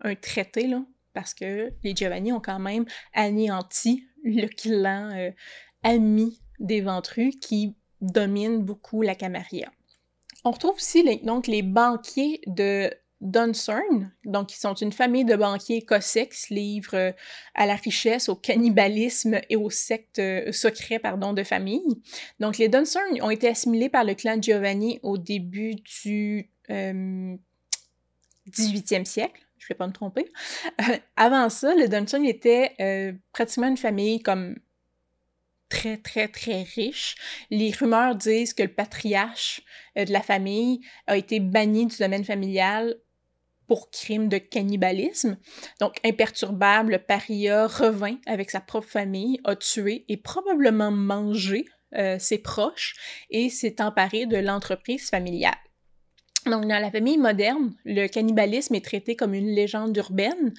[0.00, 5.30] un traité, là, parce que les Giovanni ont quand même anéanti le clan euh,
[5.82, 9.70] ami des Ventrus qui domine beaucoup la Camarilla.
[10.44, 12.90] On retrouve aussi donc les banquiers de
[13.20, 17.12] Duncern, donc ils sont une famille de banquiers écossais qui livrent euh,
[17.54, 22.02] à la richesse, au cannibalisme et aux sectes euh, secrets pardon, de famille.
[22.38, 27.40] Donc les Duncern ont été assimilés par le clan Giovanni au début du 18e
[28.50, 30.32] euh, siècle, je ne vais pas me tromper.
[31.16, 34.56] avant ça, les Duncern étaient pratiquement une famille comme
[35.68, 37.16] très, très, très riche.
[37.50, 39.60] Les rumeurs disent que le patriarche
[39.94, 42.96] de la famille a été banni du domaine familial
[43.70, 45.38] pour crime de cannibalisme.
[45.78, 52.18] Donc, imperturbable, le paria revint avec sa propre famille, a tué et probablement mangé euh,
[52.18, 52.96] ses proches
[53.30, 55.54] et s'est emparé de l'entreprise familiale.
[56.46, 60.52] Donc, dans la famille moderne, le cannibalisme est traité comme une légende urbaine.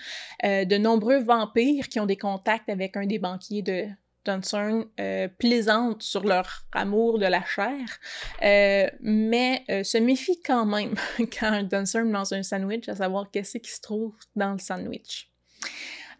[0.46, 3.88] Euh, de nombreux vampires qui ont des contacts avec un des banquiers de,
[4.26, 7.80] Dunsern euh, plaisantent sur leur amour de la chair,
[8.44, 10.96] euh, mais euh, se méfie quand même
[11.40, 15.30] quand Dunsern mange un sandwich, à savoir qu'est-ce qui se trouve dans le sandwich.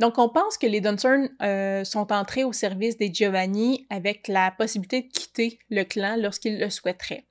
[0.02, 4.50] Donc, on pense que les Dunsern euh, sont entrés au service des Giovanni avec la
[4.50, 7.28] possibilité de quitter le clan lorsqu'ils le souhaiteraient.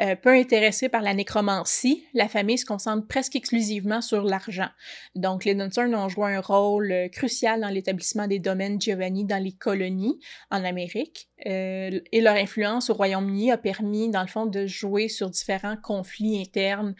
[0.00, 4.70] Euh, peu intéressés par la nécromancie, la famille se concentre presque exclusivement sur l'argent.
[5.14, 9.42] Donc, les Dunsern ont joué un rôle euh, crucial dans l'établissement des domaines Giovanni dans
[9.42, 10.18] les colonies
[10.50, 11.28] en Amérique.
[11.44, 16.40] et leur influence au Royaume-Uni a permis, dans le fond, de jouer sur différents conflits
[16.40, 16.94] internes,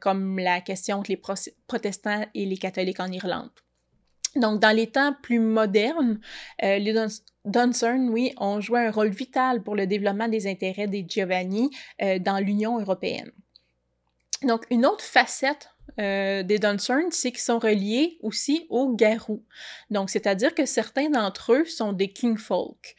[0.00, 1.20] comme la question entre les
[1.66, 3.50] protestants et les catholiques en Irlande.
[4.36, 6.20] Donc, dans les temps plus modernes,
[6.62, 6.94] euh, les
[7.44, 11.70] Dunsern, oui, ont joué un rôle vital pour le développement des intérêts des Giovanni
[12.02, 13.32] euh, dans l'Union européenne.
[14.42, 19.44] Donc, une autre facette euh, des Dunsern, c'est qu'ils sont reliés aussi aux Garous.
[19.90, 22.94] Donc, c'est-à-dire que certains d'entre eux sont des Kingfolk.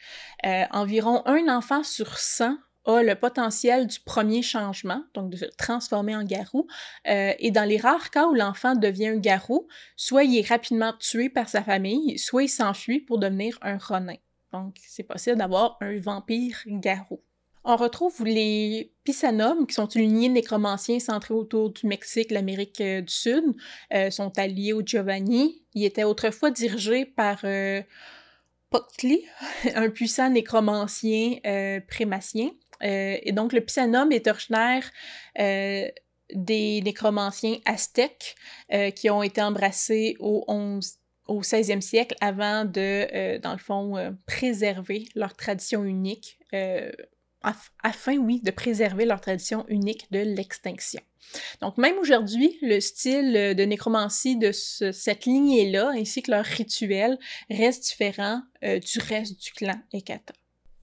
[0.70, 6.16] environ un enfant sur 100 a le potentiel du premier changement, donc de se transformer
[6.16, 6.66] en garou.
[7.08, 10.92] Euh, et dans les rares cas où l'enfant devient un garou, soit il est rapidement
[10.98, 14.16] tué par sa famille, soit il s'enfuit pour devenir un ronin.
[14.52, 17.20] Donc, c'est possible d'avoir un vampire garou.
[17.64, 22.80] On retrouve les Pisanomes, qui sont une lignée de nécromanciens centrés autour du Mexique, l'Amérique
[22.80, 23.44] euh, du Sud,
[23.94, 25.62] euh, sont alliés au Giovanni.
[25.74, 27.82] Ils étaient autrefois dirigés par euh,
[29.74, 31.36] un puissant nécromancien
[31.86, 32.50] prématien.
[32.82, 34.90] Euh, et donc, le Pisanum est originaire
[35.38, 35.88] euh,
[36.32, 38.36] des nécromanciens aztèques
[38.72, 40.94] euh, qui ont été embrassés au 11
[41.28, 46.36] au 16e siècle avant de, dans le fond, préserver leur tradition unique,
[47.82, 51.00] afin, oui, de préserver leur tradition unique de l'extinction.
[51.60, 57.16] Donc, même aujourd'hui, le style de nécromancie de cette lignée-là, ainsi que leur rituel,
[57.48, 60.34] reste différent du reste du clan Ekata.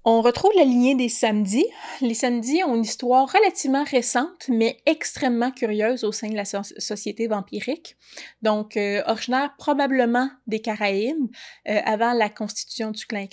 [0.05, 1.67] On retrouve la lignée des samedis.
[1.99, 7.27] Les samedis ont une histoire relativement récente, mais extrêmement curieuse au sein de la société
[7.27, 7.97] vampirique.
[8.41, 11.27] Donc, euh, originaire probablement des Caraïbes,
[11.67, 13.27] euh, avant la constitution du clan.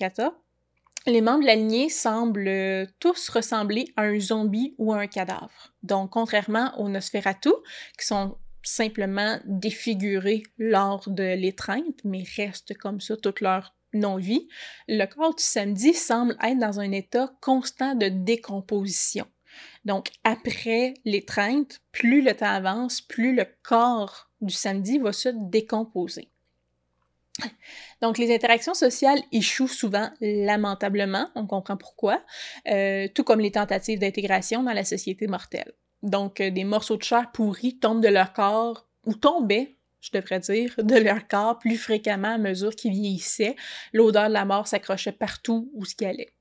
[1.07, 5.07] Les membres de la lignée semblent euh, tous ressembler à un zombie ou à un
[5.07, 5.73] cadavre.
[5.85, 7.53] Donc, contrairement aux Nosferatu,
[7.97, 14.49] qui sont simplement défigurés lors de l'étreinte, mais restent comme ça toute leur non-vie,
[14.89, 19.27] le corps du samedi semble être dans un état constant de décomposition.
[19.85, 26.31] Donc, après l'étreinte, plus le temps avance, plus le corps du samedi va se décomposer.
[28.03, 32.23] Donc, les interactions sociales échouent souvent lamentablement, on comprend pourquoi,
[32.69, 35.73] euh, tout comme les tentatives d'intégration dans la société mortelle.
[36.03, 39.76] Donc, euh, des morceaux de chair pourris tombent de leur corps ou tombaient
[40.07, 43.57] je devrais dire, de leur corps plus fréquemment à mesure qu'ils vieillissaient.
[43.93, 46.33] L'odeur de la mort s'accrochait partout où ce qu'il allait.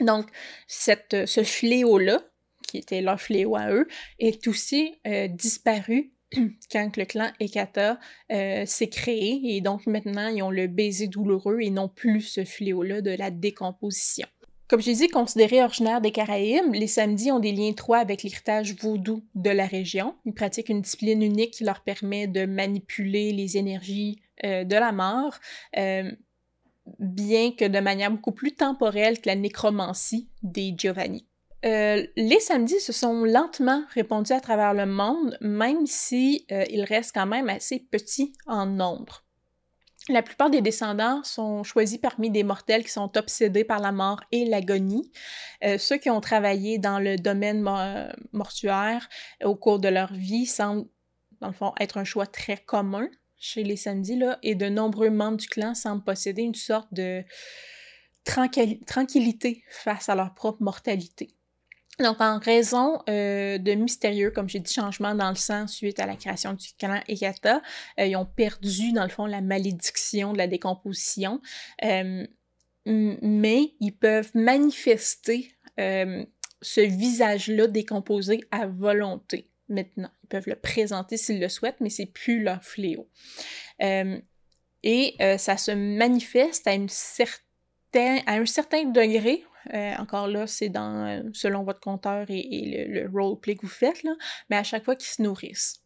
[0.00, 0.28] Donc,
[0.66, 2.22] cette, ce fléau-là,
[2.68, 3.86] qui était leur fléau à eux,
[4.18, 6.12] est aussi euh, disparu
[6.72, 7.98] quand le clan Ekata
[8.32, 12.44] euh, s'est créé et donc maintenant ils ont le baiser douloureux et non plus ce
[12.44, 14.26] fléau-là de la décomposition.
[14.68, 18.22] Comme je l'ai dit, considérés originaires des Caraïbes, les samedis ont des liens étroits avec
[18.22, 20.14] l'héritage vaudou de la région.
[20.24, 24.90] Ils pratiquent une discipline unique qui leur permet de manipuler les énergies euh, de la
[24.90, 25.34] mort,
[25.76, 26.10] euh,
[26.98, 31.26] bien que de manière beaucoup plus temporelle que la nécromancie des Giovanni.
[31.66, 37.14] Euh, les samedis se sont lentement répandus à travers le monde, même si ils restent
[37.14, 39.23] quand même assez petits en nombre.
[40.10, 44.20] La plupart des descendants sont choisis parmi des mortels qui sont obsédés par la mort
[44.32, 45.10] et l'agonie.
[45.62, 47.62] Euh, ceux qui ont travaillé dans le domaine
[48.32, 49.08] mortuaire
[49.42, 50.86] au cours de leur vie semblent,
[51.40, 55.10] dans le fond, être un choix très commun chez les samedis, là, et de nombreux
[55.10, 57.24] membres du clan semblent posséder une sorte de
[58.24, 61.34] tranquillité face à leur propre mortalité.
[62.00, 66.06] Donc, en raison euh, de mystérieux, comme j'ai dit, changements dans le sang suite à
[66.06, 67.62] la création du clan Ekata,
[68.00, 71.40] euh, ils ont perdu, dans le fond, la malédiction de la décomposition,
[71.84, 72.26] euh,
[72.86, 80.10] mais ils peuvent manifester ce visage-là décomposé à volonté maintenant.
[80.22, 83.08] Ils peuvent le présenter s'ils le souhaitent, mais c'est plus leur fléau.
[83.80, 91.62] et ça se manifeste à, un certain degré euh, encore là, c'est dans euh, selon
[91.64, 94.12] votre compteur et, le, roleplay que vous faites, là,
[94.50, 95.80] mais à chaque fois qu'ils se nourrissent.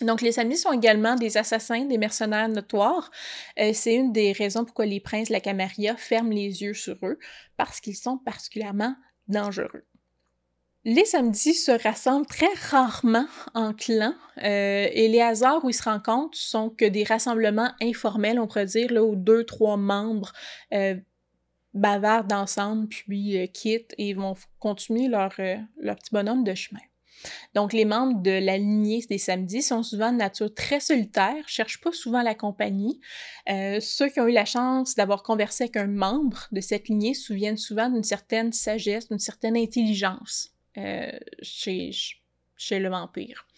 [0.00, 3.10] Donc, les samedis sont également des assassins, des mercenaires notoires.
[3.58, 6.96] Euh, c'est une des raisons pourquoi les princes de la Camarilla ferment les yeux sur
[7.02, 7.18] eux,
[7.56, 8.94] parce qu'ils sont particulièrement
[9.26, 9.84] dangereux.
[10.84, 16.38] Les samedis se rassemblent très rarement en clans et les hasards où ils se rencontrent
[16.38, 20.32] sont que des rassemblements informels, on pourrait dire, là, où deux, trois membres
[21.74, 26.80] bavardent ensemble, puis euh, quittent et vont continuer leur, euh, leur petit bonhomme de chemin.
[27.54, 31.80] Donc, les membres de la lignée des samedis sont souvent de nature très solitaire, cherchent
[31.80, 33.00] pas souvent la compagnie.
[33.48, 37.14] Euh, ceux qui ont eu la chance d'avoir conversé avec un membre de cette lignée
[37.14, 40.52] se souviennent souvent d'une certaine sagesse, d'une certaine intelligence
[41.42, 41.90] chez,
[42.56, 43.48] chez le vampire.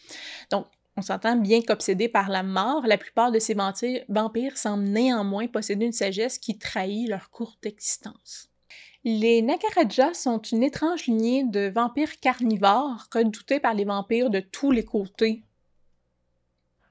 [0.51, 0.66] Donc,
[1.01, 5.87] on s'entend bien qu'obsédés par la mort, la plupart de ces vampires semblent néanmoins posséder
[5.87, 8.51] une sagesse qui trahit leur courte existence.
[9.03, 14.73] Les Nagaraja sont une étrange lignée de vampires carnivores redoutés par les vampires de tous
[14.73, 15.43] les côtés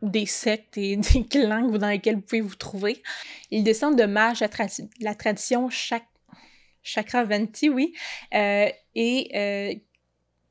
[0.01, 3.03] des sectes et des clans dans lesquels vous pouvez vous trouver.
[3.51, 4.49] Ils descendent de mages à
[5.01, 5.69] la tradition
[6.81, 7.93] Chakravanti, oui,
[8.33, 9.75] euh, et euh,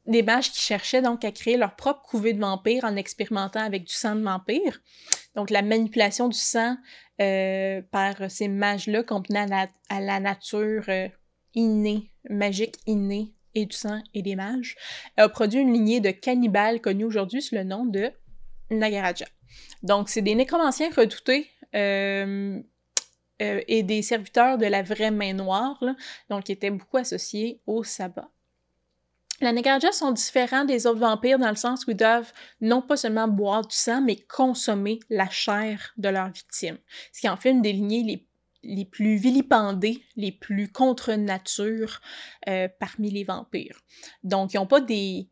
[0.09, 3.85] des mages qui cherchaient donc à créer leur propre couvée de vampires en expérimentant avec
[3.85, 4.81] du sang de vampire.
[5.37, 6.77] Donc la manipulation du sang
[7.21, 9.44] euh, par ces mages-là combinée
[9.90, 11.09] à la, nature euh,
[11.55, 14.77] innée, magique innée et du sang et des mages,
[15.16, 18.11] a produit une lignée de cannibales connue aujourd'hui sous le nom de
[18.71, 19.27] Nagaraja.
[19.83, 22.61] Donc c'est des nécromanciens redoutés euh,
[23.40, 25.82] et des serviteurs de la vraie main noire,
[26.30, 28.30] donc qui étaient beaucoup associés au sabbat.
[29.41, 32.97] Les Nagaraja sont différents des autres vampires dans le sens où ils doivent non pas
[32.97, 36.78] seulement boire du sang, mais consommer la chair de leurs victimes.
[37.12, 38.26] Ce qui en fait une des lignées
[38.64, 42.01] les, plus vilipendées, les plus contre nature
[42.49, 43.80] euh, parmi les vampires.
[44.24, 45.28] Donc, ils n'ont pas des,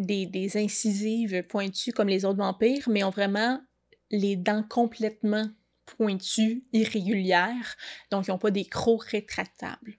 [0.00, 3.60] des, des, incisives pointues comme les autres vampires, mais ont vraiment
[4.10, 5.48] les dents complètement
[5.86, 7.76] pointues, irrégulières.
[8.10, 9.97] Donc, ils n'ont pas des crocs rétractables.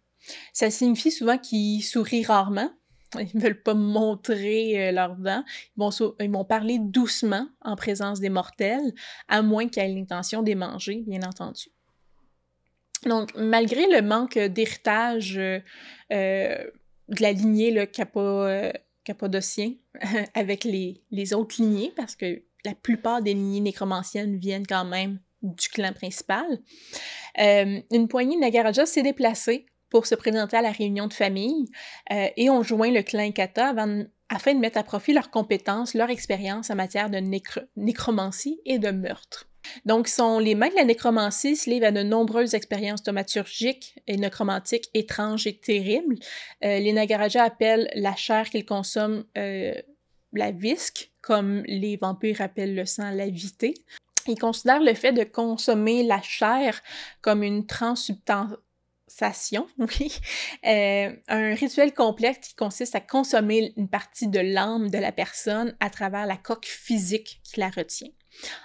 [0.54, 2.72] Ça signifie souvent qu'ils sourient rarement.
[3.18, 5.44] Ils ne veulent pas montrer euh, leurs dents.
[5.78, 8.94] Ils vont, parler doucement en présence des mortels,
[9.28, 11.70] à moins qu'ils aient l'intention de manger, bien entendu.
[13.06, 15.60] Donc, malgré le manque d'héritage euh,
[16.12, 17.90] de la lignée
[19.04, 19.76] cappadocienne
[20.36, 25.20] avec les, les, autres lignées, parce que la plupart des lignées nécromanciennes viennent quand même
[25.42, 26.46] du clan principal,
[27.38, 31.66] une poignée de Nagaraja s'est déplacée pour se présenter à la réunion de famille
[32.10, 33.74] et ont joint le clan Kata
[34.30, 37.18] afin de mettre à profit leurs compétences, leur expérience en matière de
[37.76, 39.50] nécromancie et de meurtre.
[39.86, 44.18] Donc, sont les mains de la nécromancie se livrent à de nombreuses expériences thaumaturgiques et
[44.18, 46.16] nécromantiques étranges et terribles.
[46.64, 49.74] Euh, les Nagaraja appellent la chair qu'ils consomment euh,
[50.34, 53.74] la visque, comme les vampires appellent le sang la vitée.
[54.28, 56.82] Ils considèrent le fait de consommer la chair
[57.22, 58.58] comme une transsubstantiation
[60.66, 65.76] euh, un rituel complexe qui consiste à consommer une partie de l'âme de la personne
[65.80, 68.10] à travers la coque physique qui la retient.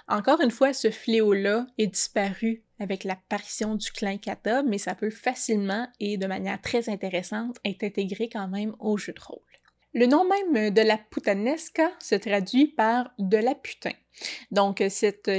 [0.07, 5.09] Encore une fois, ce fléau-là est disparu avec l'apparition du clan Kata, mais ça peut
[5.09, 9.54] facilement et de manière très intéressante être intégré quand même au jeu de rôle.
[9.97, 13.93] Le nom même de la putanesca se traduit par de la putain.
[14.51, 15.31] Donc, cette,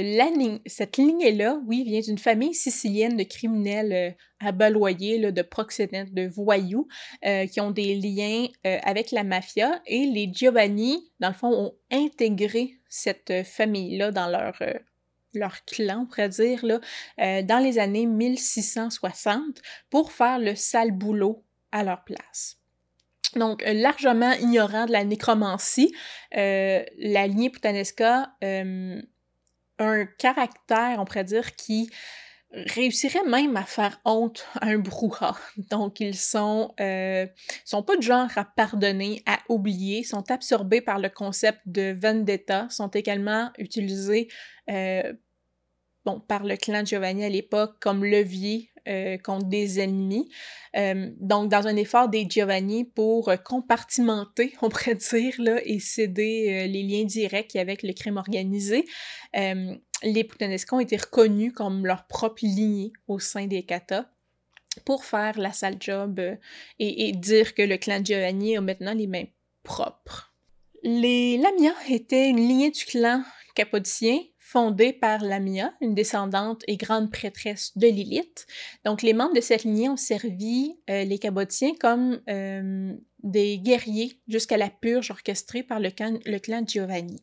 [0.65, 6.87] cette lignée-là, oui, vient d'une famille sicilienne de criminels euh, abaloyés, de proxénètes, de voyous,
[7.23, 9.79] euh, qui ont des liens euh, avec la mafia.
[9.85, 14.59] Et les Giovanni, dans le fond, ont intégré cette famille-là dans leur,
[15.35, 16.79] leur clan, on pourrait dire, là,
[17.43, 22.56] dans les années 1660 pour faire le sale boulot à leur place.
[23.35, 25.93] Donc, euh, largement ignorant de la nécromancie,
[26.35, 29.01] euh, la lignée Putanesca euh,
[29.77, 31.89] a un caractère, on pourrait dire, qui
[32.51, 35.35] réussirait même à faire honte à un brouhaha.
[35.69, 36.73] Donc, ils sont,
[37.65, 42.67] sont pas de genre à pardonner, à oublier, sont absorbés par le concept de vendetta,
[42.69, 44.29] sont également utilisés
[46.27, 50.29] par le clan Giovanni à l'époque comme levier euh, contre des ennemis.
[50.77, 56.47] Euh, donc, dans un effort des Giovanni pour compartimenter, on pourrait dire, là, et céder
[56.49, 58.85] euh, les liens directs avec le crime organisé,
[60.03, 64.09] les Putanescans ont été reconnus comme leur propre lignée au sein des Kata
[64.85, 69.07] pour faire la sale job et, et, dire que le clan Giovanni a maintenant les
[69.07, 69.25] mains
[69.63, 70.35] propres.
[70.83, 73.23] Les Lamia étaient une lignée du clan
[73.55, 78.47] capodicien fondée par Lamia, une descendante et grande prêtresse de Lilith.
[78.85, 82.93] Donc, les membres de cette lignée ont servi euh, les Cabotiens comme euh,
[83.23, 87.21] des guerriers jusqu'à la purge orchestrée par le clan, Giovanni.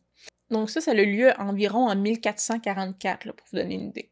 [0.51, 4.11] Donc, ça, ça a eu lieu environ en 1444, pour vous donner une idée.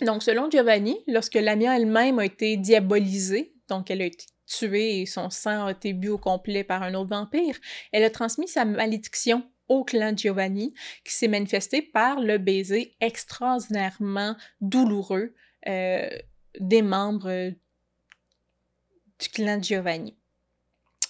[0.00, 5.06] Donc, selon Giovanni, lorsque Lamia elle-même a été diabolisée, donc elle a été tuée et
[5.06, 7.58] son sang a été bu au complet par un autre vampire,
[7.92, 14.36] elle a transmis sa malédiction au clan Giovanni, qui s'est manifesté par le baiser extraordinairement
[14.60, 15.34] douloureux
[15.68, 16.08] euh,
[16.60, 17.52] des membres
[19.18, 20.16] du clan Giovanni.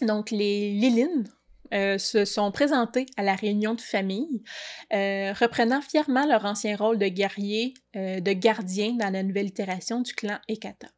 [0.01, 1.29] Donc, les Lilines
[1.73, 4.43] euh, se sont présentées à la réunion de famille,
[4.93, 10.15] euh, reprenant fièrement leur ancien rôle de guerrier, de gardien dans la nouvelle itération du
[10.15, 10.89] clan Ekata.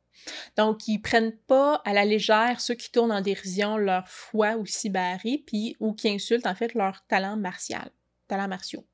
[0.57, 4.67] Donc, ils prennent pas à la légère ceux qui tournent en dérision leur foi ou
[4.67, 7.91] sibari, puis ou qui insultent en fait leur talent martial,
[8.29, 8.85] talent martiaux.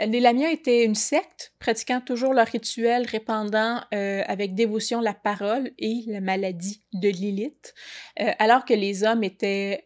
[0.00, 5.14] Euh, les Lamiens étaient une secte, pratiquant toujours leur rituel, répandant euh, avec dévotion la
[5.14, 7.74] parole et la maladie de Lilith.
[8.20, 9.84] Euh, alors que les hommes étaient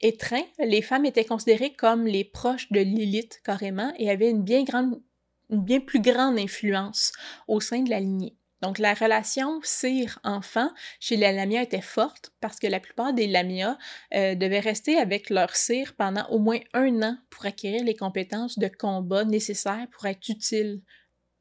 [0.00, 5.80] étreints, les femmes étaient considérées comme les proches de Lilith carrément et avaient une bien
[5.80, 7.12] plus grande influence
[7.48, 8.36] au sein de la lignée.
[8.62, 13.76] Donc, la relation cire-enfant chez les Lamia était forte parce que la plupart des Lamia
[14.14, 18.58] euh, devaient rester avec leur cire pendant au moins un an pour acquérir les compétences
[18.58, 20.80] de combat nécessaires pour être utiles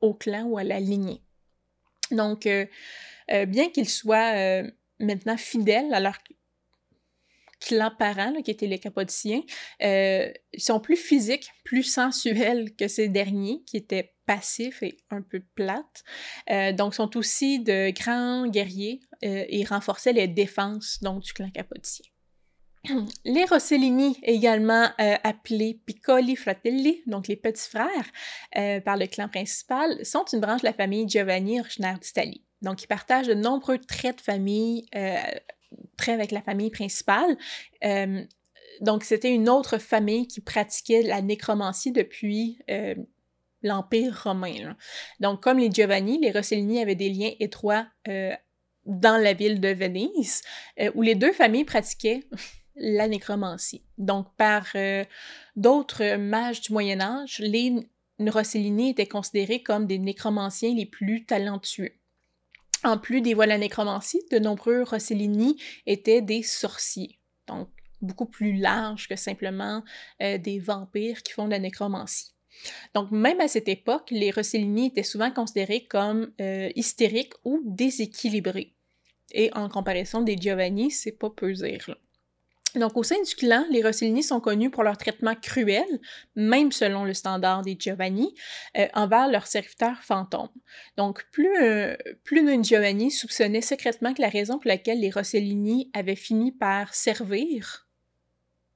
[0.02, 1.22] au clan ou à la lignée.
[2.12, 2.66] Donc, euh,
[3.32, 4.62] euh, bien qu'ils soient
[5.00, 6.18] maintenant fidèles à leur
[7.62, 9.42] clan parent, qui étaient les Capodiciens,
[9.80, 15.42] ils sont plus physiques, plus sensuels que ces derniers, qui étaient passifs et un peu
[15.56, 16.04] plates.
[16.50, 21.50] Euh, donc, sont aussi de grands guerriers euh, et renforçaient les défenses donc, du clan
[21.50, 22.06] capodicien.
[23.26, 30.06] Les Rossellini, également euh, appelés Piccoli Fratelli, donc les petits frères, par le clan principal,
[30.06, 32.44] sont une branche de la famille Giovanni originaire d'Italie.
[32.62, 34.86] Donc, ils partagent de nombreux traits de famille,
[35.98, 37.38] traits avec la famille principale.
[38.82, 42.60] donc, c'était une autre famille qui pratiquait la nécromancie depuis
[43.66, 44.78] l'Empire romain.
[45.20, 48.34] Donc, comme les Giovanni, les Rossellini avaient des liens étroits euh,
[48.86, 50.44] dans la ville de Venise,
[50.80, 52.24] euh, où les deux familles pratiquaient
[52.76, 53.84] la nécromancie.
[53.98, 55.04] Donc, par euh,
[55.56, 57.74] d'autres mages du Moyen Âge, les
[58.20, 61.92] Rossellini étaient considérés comme des nécromanciens les plus talentueux.
[62.84, 67.68] En plus des voies de la nécromancie, de nombreux Rossellini étaient des sorciers, donc
[68.02, 69.84] beaucoup plus larges que simplement
[70.20, 72.35] des vampires qui font de la nécromancie.
[72.94, 78.74] Donc, même à cette époque, les Rossellini étaient souvent considérés comme euh, hystériques ou déséquilibrés.
[79.32, 81.96] Et en comparaison des Giovanni, c'est pas peu dire.
[82.76, 85.86] Donc, au sein du clan, les Rossellini sont connus pour leur traitement cruel,
[86.36, 88.36] même selon le standard des Giovanni,
[88.78, 90.50] euh, envers leurs serviteurs fantômes.
[90.98, 95.90] Donc, plus, euh, plus d'un Giovanni soupçonnait secrètement que la raison pour laquelle les Rossellini
[95.94, 97.85] avaient fini par servir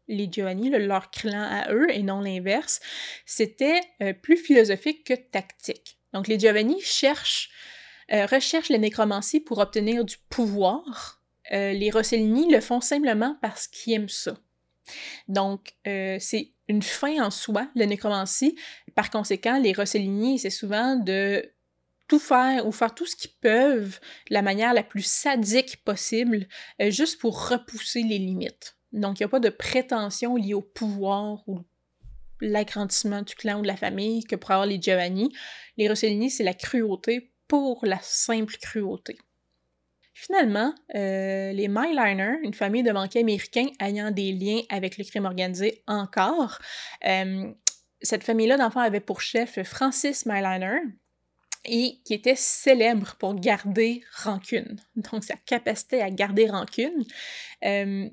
[0.10, 2.82] les Giovanni, leur clan à eux, et non l'inverse,
[3.26, 5.98] c'était euh, plus philosophique que tactique.
[6.12, 7.50] Donc, les Giovanni cherchent,
[8.12, 11.20] recherchent la nécromancie pour obtenir du pouvoir,
[11.52, 14.38] euh, les Rossellini le font simplement parce qu'ils aiment ça.
[15.28, 18.56] Donc, euh, c'est une fin en soi, la nécromancie.
[18.96, 21.52] Par conséquent, les Rossellini, c'est souvent de
[22.08, 24.00] tout faire ou faire tout ce qu'ils peuvent
[24.30, 26.48] de la manière la plus sadique possible,
[26.82, 28.76] euh, juste pour repousser les limites.
[28.92, 31.60] Donc, il n'y a pas de prétention liée au pouvoir ou
[32.42, 35.34] l'agrandissement du clan ou de la famille que pour avoir les Giovanni.
[35.78, 39.18] Les Rossellini, c'est la cruauté pour la simple cruauté.
[40.14, 45.26] Finalement, euh, les Myliner, une famille de banquiers américains ayant des liens avec le crime
[45.26, 46.60] organisé encore,
[47.08, 47.52] euh,
[48.02, 50.80] cette famille-là d'enfants avait pour chef Francis Myliner,
[51.66, 54.80] et qui était célèbre pour garder rancune.
[54.96, 57.06] Donc, sa capacité à garder rancune.
[57.64, 58.10] Euh,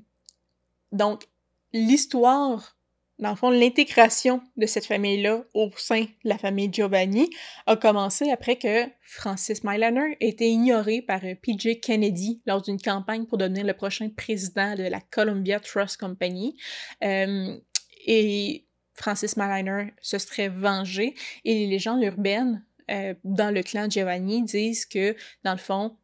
[0.91, 1.27] donc,
[1.73, 2.77] l'histoire
[3.19, 7.29] dans le fond, l'intégration de cette famille-là au sein de la famille Giovanni
[7.65, 12.79] a commencé après que Francis Myliner ait été ignoré par euh, PJ Kennedy lors d'une
[12.79, 16.57] campagne pour devenir le prochain président de la Columbia Trust Company.
[17.03, 17.57] Euh,
[18.05, 24.43] et Francis Myliner se serait vengé et les légendes urbaines euh, dans le clan Giovanni
[24.43, 25.97] disent que, dans le fond,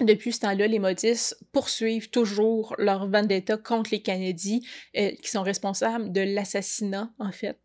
[0.00, 4.60] depuis ce temps-là, les Modis poursuivent toujours leur vendetta contre les Canadiens,
[4.96, 7.58] euh, qui sont responsables de l'assassinat, en fait,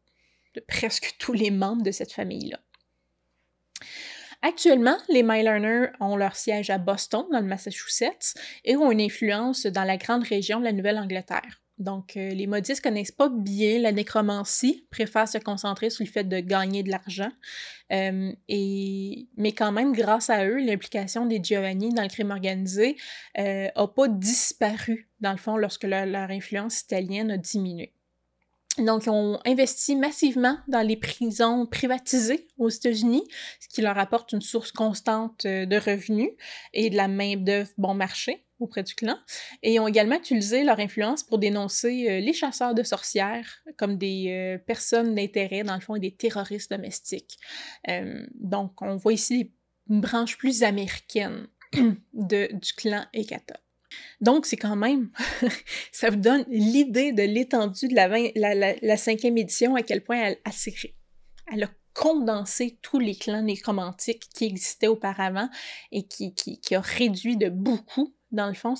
[0.55, 2.59] de presque tous les membres de cette famille-là.
[4.43, 8.33] Actuellement, les Mylearners ont leur siège à Boston, dans le Massachusetts,
[8.65, 11.61] et ont une influence dans la grande région de la Nouvelle-Angleterre.
[11.77, 16.23] Donc, euh, les modistes connaissent pas bien la nécromancie, préfèrent se concentrer sur le fait
[16.23, 17.31] de gagner de l'argent.
[17.91, 19.27] Euh, et...
[19.37, 22.97] Mais quand même, grâce à eux, l'implication des Giovanni dans le crime organisé
[23.39, 27.93] euh, a pas disparu, dans le fond, lorsque leur influence italienne a diminué.
[28.77, 33.23] Donc, ils ont investi massivement dans les prisons privatisées aux États-Unis,
[33.59, 36.31] ce qui leur apporte une source constante de revenus
[36.73, 39.17] et de la main-d'œuvre bon marché auprès du clan,
[39.63, 43.97] et ils ont également utilisé leur influence pour dénoncer euh, les chasseurs de sorcières comme
[43.97, 47.37] des euh, personnes d'intérêt, dans le fond, et des terroristes domestiques.
[47.89, 49.51] Euh, donc, on voit ici
[49.89, 51.47] une branche plus américaine
[52.13, 53.59] de, du clan Ekata.
[54.21, 55.09] Donc, c'est quand même,
[55.91, 60.37] ça vous donne l'idée de l'étendue de la, cinquième édition, à quel point elle,
[61.51, 65.49] elle a condensé tous les clans nécromantiques qui existaient auparavant
[65.91, 66.33] et qui,
[66.71, 68.75] a réduit de beaucoup dans le fond,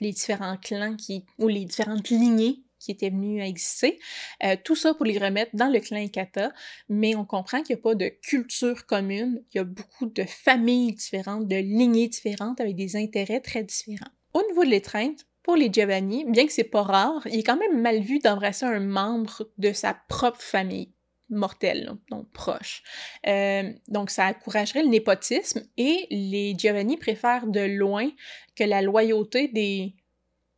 [0.00, 0.96] les différents clans
[1.38, 3.98] ou les différentes lignées qui étaient venues à exister.
[4.44, 6.52] Euh, tout ça pour les remettre dans le clan Ikata,
[6.88, 10.24] mais on comprend qu'il n'y a pas de culture commune, il y a beaucoup de
[10.24, 14.10] familles différentes, de lignées différentes avec des intérêts très différents.
[14.36, 17.56] Au niveau de l'étreinte, pour les Giovanni, bien que c'est pas rare, il est quand
[17.56, 20.92] même mal vu d'embrasser un membre de sa propre famille
[21.30, 22.82] mortel, donc proche.
[23.26, 28.10] Euh, donc, ça encouragerait le népotisme et les Giovanni préfèrent de loin
[28.54, 29.94] que la loyauté des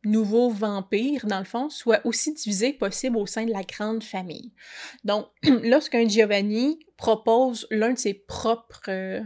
[0.03, 4.03] nouveaux vampires, dans le fond, soit aussi divisée que possible au sein de la grande
[4.03, 4.51] famille.
[5.05, 5.27] Donc,
[5.63, 9.21] lorsqu'un Giovanni propose l'un de ses propres euh,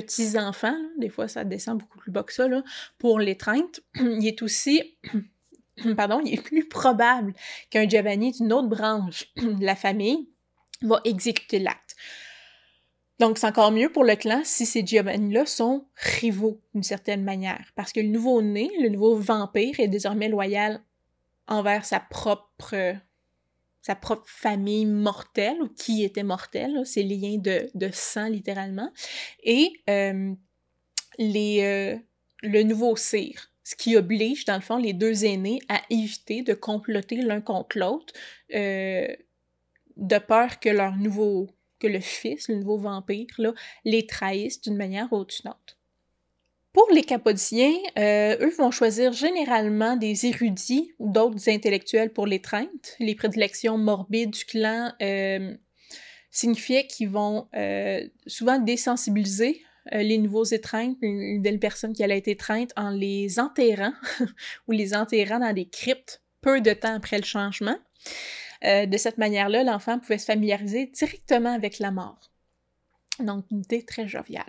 [0.00, 2.62] petits-enfants, des fois ça descend beaucoup plus bas que ça, là,
[2.98, 4.96] pour l'étreinte, il est aussi
[5.96, 7.32] pardon, il est plus probable
[7.70, 10.28] qu'un Giovanni d'une autre branche de la famille
[10.82, 11.96] va exécuter l'acte.
[13.18, 17.64] Donc, c'est encore mieux pour le clan si ces Giovanni-là sont rivaux d'une certaine manière,
[17.74, 20.80] parce que le nouveau-né, le nouveau vampire, est désormais loyal
[21.48, 22.94] envers sa propre,
[23.88, 28.92] sa propre famille mortelle, ou qui était mortelle, ses liens de, sang littéralement,
[29.42, 30.34] et euh,
[31.18, 31.96] les, euh,
[32.42, 36.54] le nouveau cire ce qui oblige, dans le fond, les deux aînés à éviter de
[36.54, 38.14] comploter l'un contre l'autre,
[38.54, 39.06] euh,
[39.96, 43.52] de peur que leur nouveau, que le fils, le nouveau vampire, là,
[43.84, 45.77] les trahisse d'une manière ou d'une autre.
[46.72, 52.94] Pour les Capodiens, euh, eux vont choisir généralement des érudits ou d'autres intellectuels pour l'étreinte.
[53.00, 55.56] Les prédilections morbides du clan euh,
[56.30, 57.48] signifiaient qu'ils vont
[58.26, 59.62] souvent désensibiliser
[59.94, 63.92] euh, les nouveaux étreintes, une nouvelle personne qui allait être étreinte en les enterrant
[64.68, 67.76] ou les enterrant dans des cryptes peu de temps après le changement.
[68.64, 72.30] Euh, de cette manière-là, l'enfant pouvait se familiariser directement avec la mort.
[73.20, 74.44] Donc, une idée très joviale.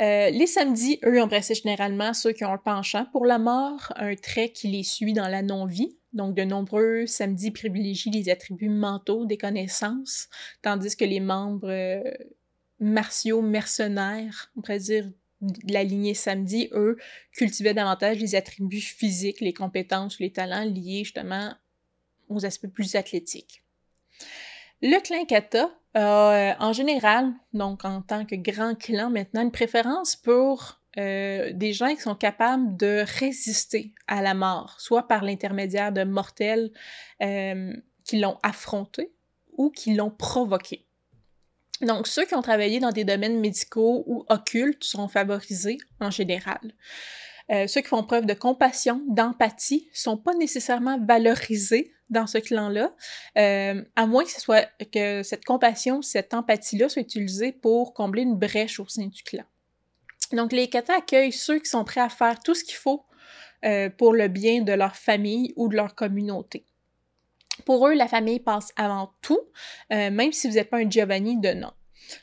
[0.00, 4.14] Euh, les samedis, eux, embrassaient généralement ceux qui ont un penchant pour la mort, un
[4.14, 5.96] trait qui les suit dans la non-vie.
[6.12, 10.28] Donc, de nombreux samedis privilégient les attributs mentaux des connaissances,
[10.62, 12.02] tandis que les membres euh,
[12.80, 16.96] martiaux mercenaires, on pourrait dire de la lignée samedi, eux,
[17.32, 21.54] cultivaient davantage les attributs physiques, les compétences, les talents liés justement
[22.28, 23.62] aux aspects plus athlétiques.
[24.80, 29.52] Le clan Kata a, euh, en général, donc en tant que grand clan maintenant, une
[29.52, 35.22] préférence pour euh, des gens qui sont capables de résister à la mort, soit par
[35.22, 36.70] l'intermédiaire de mortels
[37.22, 37.72] euh,
[38.04, 39.12] qui l'ont affronté
[39.56, 40.86] ou qui l'ont provoqué.
[41.82, 46.60] Donc, ceux qui ont travaillé dans des domaines médicaux ou occultes sont favorisés en général.
[47.50, 52.94] Euh, ceux qui font preuve de compassion, d'empathie, sont pas nécessairement valorisés dans ce clan-là,
[53.38, 58.22] euh, à moins que ce soit que cette compassion, cette empathie-là soit utilisée pour combler
[58.22, 59.44] une brèche au sein du clan.
[60.32, 63.04] Donc, les katas accueillent ceux qui sont prêts à faire tout ce qu'il faut
[63.64, 66.66] euh, pour le bien de leur famille ou de leur communauté.
[67.66, 69.40] Pour eux, la famille passe avant tout,
[69.90, 71.70] même si vous n'êtes pas un Giovanni de nom.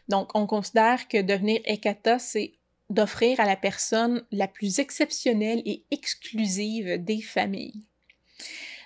[0.08, 2.59] Donc, on considère que devenir Ekata, c'est
[2.90, 7.86] d'offrir à la personne la plus exceptionnelle et exclusive des familles.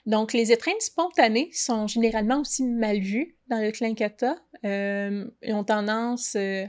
[0.06, 4.36] Donc, les étreintes spontanées sont généralement aussi mal vues dans le clan kata
[4.66, 6.66] euh, et ont tendance euh,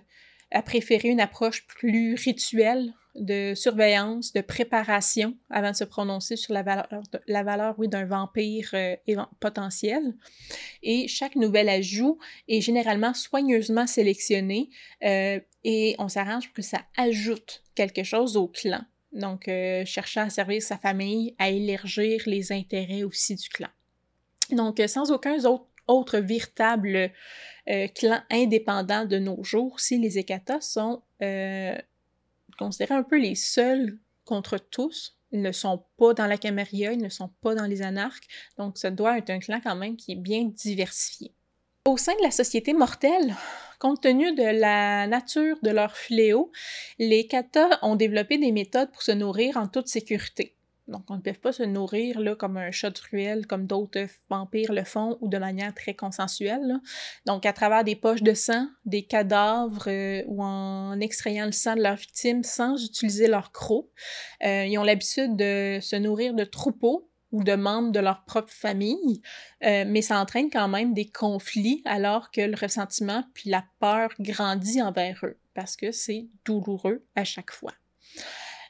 [0.53, 6.53] à préférer une approche plus rituelle de surveillance, de préparation avant de se prononcer sur
[6.53, 6.89] la valeur,
[7.27, 8.97] la valeur oui, d'un vampire euh,
[9.41, 10.15] potentiel.
[10.83, 14.69] Et chaque nouvel ajout est généralement soigneusement sélectionné
[15.05, 18.83] euh, et on s'arrange pour que ça ajoute quelque chose au clan.
[19.13, 23.69] Donc, euh, cherchant à servir sa famille, à élargir les intérêts aussi du clan.
[24.51, 25.37] Donc, sans aucun
[25.87, 27.13] autre, véritable
[27.95, 31.03] clan indépendant de nos jours, si les Ekatas sont
[32.57, 35.19] considérés un peu les seuls contre tous.
[35.33, 38.79] Ils ne sont pas dans la Camarilla, ils ne sont pas dans les anarques, donc
[38.79, 41.35] ça doit être un clan quand même qui est bien diversifié.
[41.87, 43.35] Au sein de la société mortelle,
[43.79, 46.51] compte tenu de la nature de leur fléau,
[46.99, 50.54] les katas ont développé des méthodes pour se nourrir en toute sécurité.
[50.87, 54.07] Donc, on ne peut pas se nourrir là, comme un chat de ruelle, comme d'autres
[54.29, 56.81] vampires le font, ou de manière très consensuelle.
[57.27, 61.75] Donc, à travers des poches de sang, des cadavres, euh, ou en extrayant le sang
[61.75, 63.89] de leurs victimes sans utiliser leur croc.
[64.45, 68.53] Euh, ils ont l'habitude de se nourrir de troupeaux ou de membres de leur propre
[68.53, 69.21] famille,
[69.65, 74.11] euh, mais ça entraîne quand même des conflits alors que le ressentiment puis la peur
[74.21, 77.73] grandit envers eux, parce que c'est douloureux à chaque fois.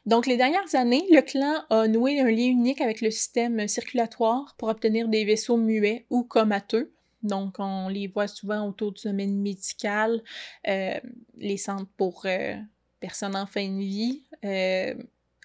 [0.07, 4.55] Donc, les dernières années, le clan a noué un lien unique avec le système circulatoire
[4.59, 6.92] pour obtenir des vaisseaux muets ou comateux.
[7.22, 10.22] Donc, on les voit souvent autour du domaine médical,
[10.68, 11.00] euh,
[11.38, 12.55] les centres pour euh,
[13.00, 14.94] personnes en fin de vie, euh,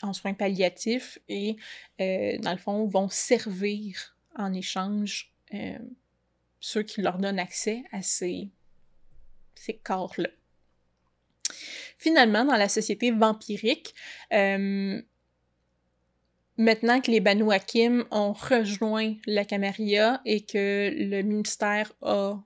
[0.01, 1.55] en soins palliatifs, et
[1.97, 5.33] dans le fond, vont servir en échange
[6.59, 8.49] ceux qui leur donnent accès à ces,
[9.55, 10.29] ces corps-là.
[11.99, 13.93] Finalement, dans la société vampirique,
[14.31, 15.01] euh,
[16.55, 22.41] maintenant que les Banu Hakim ont rejoint la Camarilla et que le ministère a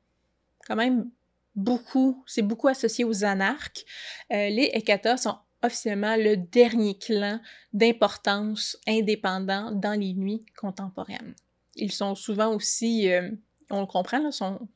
[0.68, 1.08] quand même
[1.56, 3.86] beaucoup, c'est beaucoup associé aux anarques,
[4.32, 7.40] euh, les Ekata sont officiellement le dernier clan
[7.74, 11.36] d'importance indépendant dans les nuits contemporaines.
[11.76, 13.30] Ils sont souvent aussi, euh,
[13.70, 14.68] on le comprend, là, sont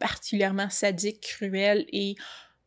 [0.00, 2.16] particulièrement sadiques, cruels et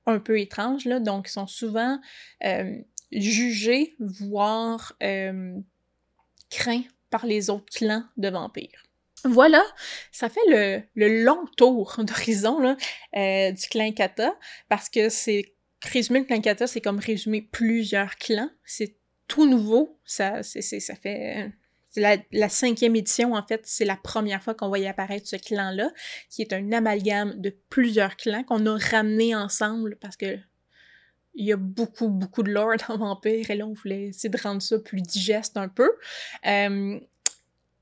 [0.05, 1.99] un peu étranges, là, donc ils sont souvent
[2.43, 2.77] euh,
[3.11, 5.55] jugés, voire euh,
[6.49, 8.83] craints par les autres clans de vampires.
[9.23, 9.63] Voilà,
[10.11, 12.77] ça fait le, long tour d'horizon
[13.15, 14.35] euh, du clan Kata,
[14.69, 18.49] parce que c'est résumer le clan Kata, c'est comme résumer plusieurs clans.
[18.63, 18.97] C'est
[19.27, 21.51] tout nouveau, ça, ça fait
[21.95, 25.91] la, la, cinquième édition, en fait, c'est la première fois qu'on voyait apparaître ce clan-là,
[26.29, 30.37] qui est un amalgame de plusieurs clans qu'on a ramenés ensemble parce que
[31.35, 34.41] il y a beaucoup, beaucoup de lore dans Vampire, et là, on voulait essayer de
[34.41, 35.91] rendre ça plus digeste un peu.
[36.47, 36.99] Euh,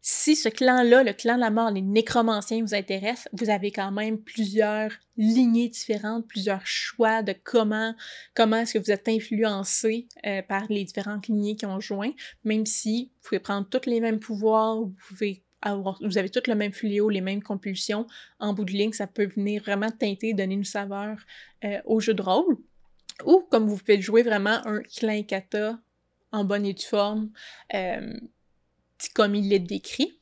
[0.05, 3.89] si ce clan-là, le clan de la mort, les nécromanciens vous intéressent, vous avez quand
[3.89, 7.95] même plusieurs lignées différentes, plusieurs choix de comment,
[8.35, 12.11] comment est-ce que vous êtes influencé euh, par les différentes lignées qui ont joint,
[12.43, 16.47] même si vous pouvez prendre tous les mêmes pouvoirs, vous pouvez avoir, vous avez tous
[16.47, 18.05] le même fléau, les mêmes compulsions,
[18.39, 21.17] en bout de ligne, ça peut venir vraiment teinter, donner une saveur
[21.63, 22.57] euh, au jeu de rôle.
[23.25, 25.79] ou comme vous pouvez jouer vraiment un clan kata
[26.33, 27.31] en bonne et due forme,
[27.73, 28.19] euh,
[29.09, 30.19] comme il l'est décrit.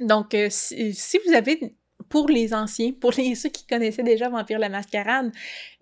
[0.00, 1.74] Donc, euh, si, vous avez,
[2.08, 5.32] pour les anciens, pour ceux qui connaissaient déjà Vampire la Mascarade,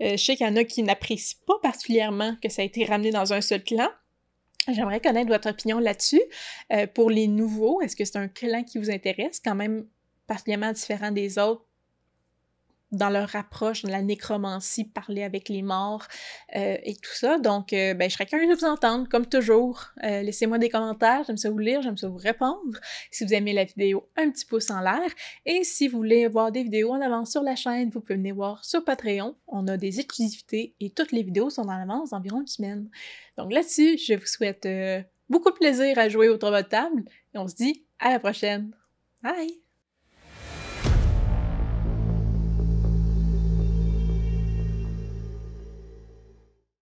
[0.01, 2.85] euh, je sais qu'il y en a qui n'apprécient pas particulièrement que ça a été
[2.85, 3.89] ramené dans un seul clan.
[4.69, 6.21] J'aimerais connaître votre opinion là-dessus.
[6.95, 9.87] pour les nouveaux, est-ce que c'est un clan qui vous intéresse, quand même
[10.27, 11.65] particulièrement différent des autres?
[12.93, 16.07] Dans leur approche, dans la nécromancie, parler avec les morts
[16.57, 17.39] euh, et tout ça.
[17.39, 19.87] Donc, euh, ben, je serais curieuse de vous entendre, comme toujours.
[20.03, 22.79] Euh, laissez-moi des commentaires, j'aime ça vous lire, j'aime ça vous répondre.
[23.11, 25.09] Si vous aimez la vidéo, un petit pouce en l'air.
[25.47, 28.35] Et si vous voulez voir des vidéos en avance sur la chaîne, vous pouvez venir
[28.35, 29.37] voir sur Patreon.
[29.47, 32.91] On a des exclusivités et toutes les vidéos sont en avance d'environ une semaine.
[33.37, 34.69] Donc là-dessus, je vous souhaite
[35.29, 38.19] beaucoup de plaisir à jouer autour de votre table et on se dit à la
[38.19, 38.75] prochaine.
[39.23, 39.70] Bye!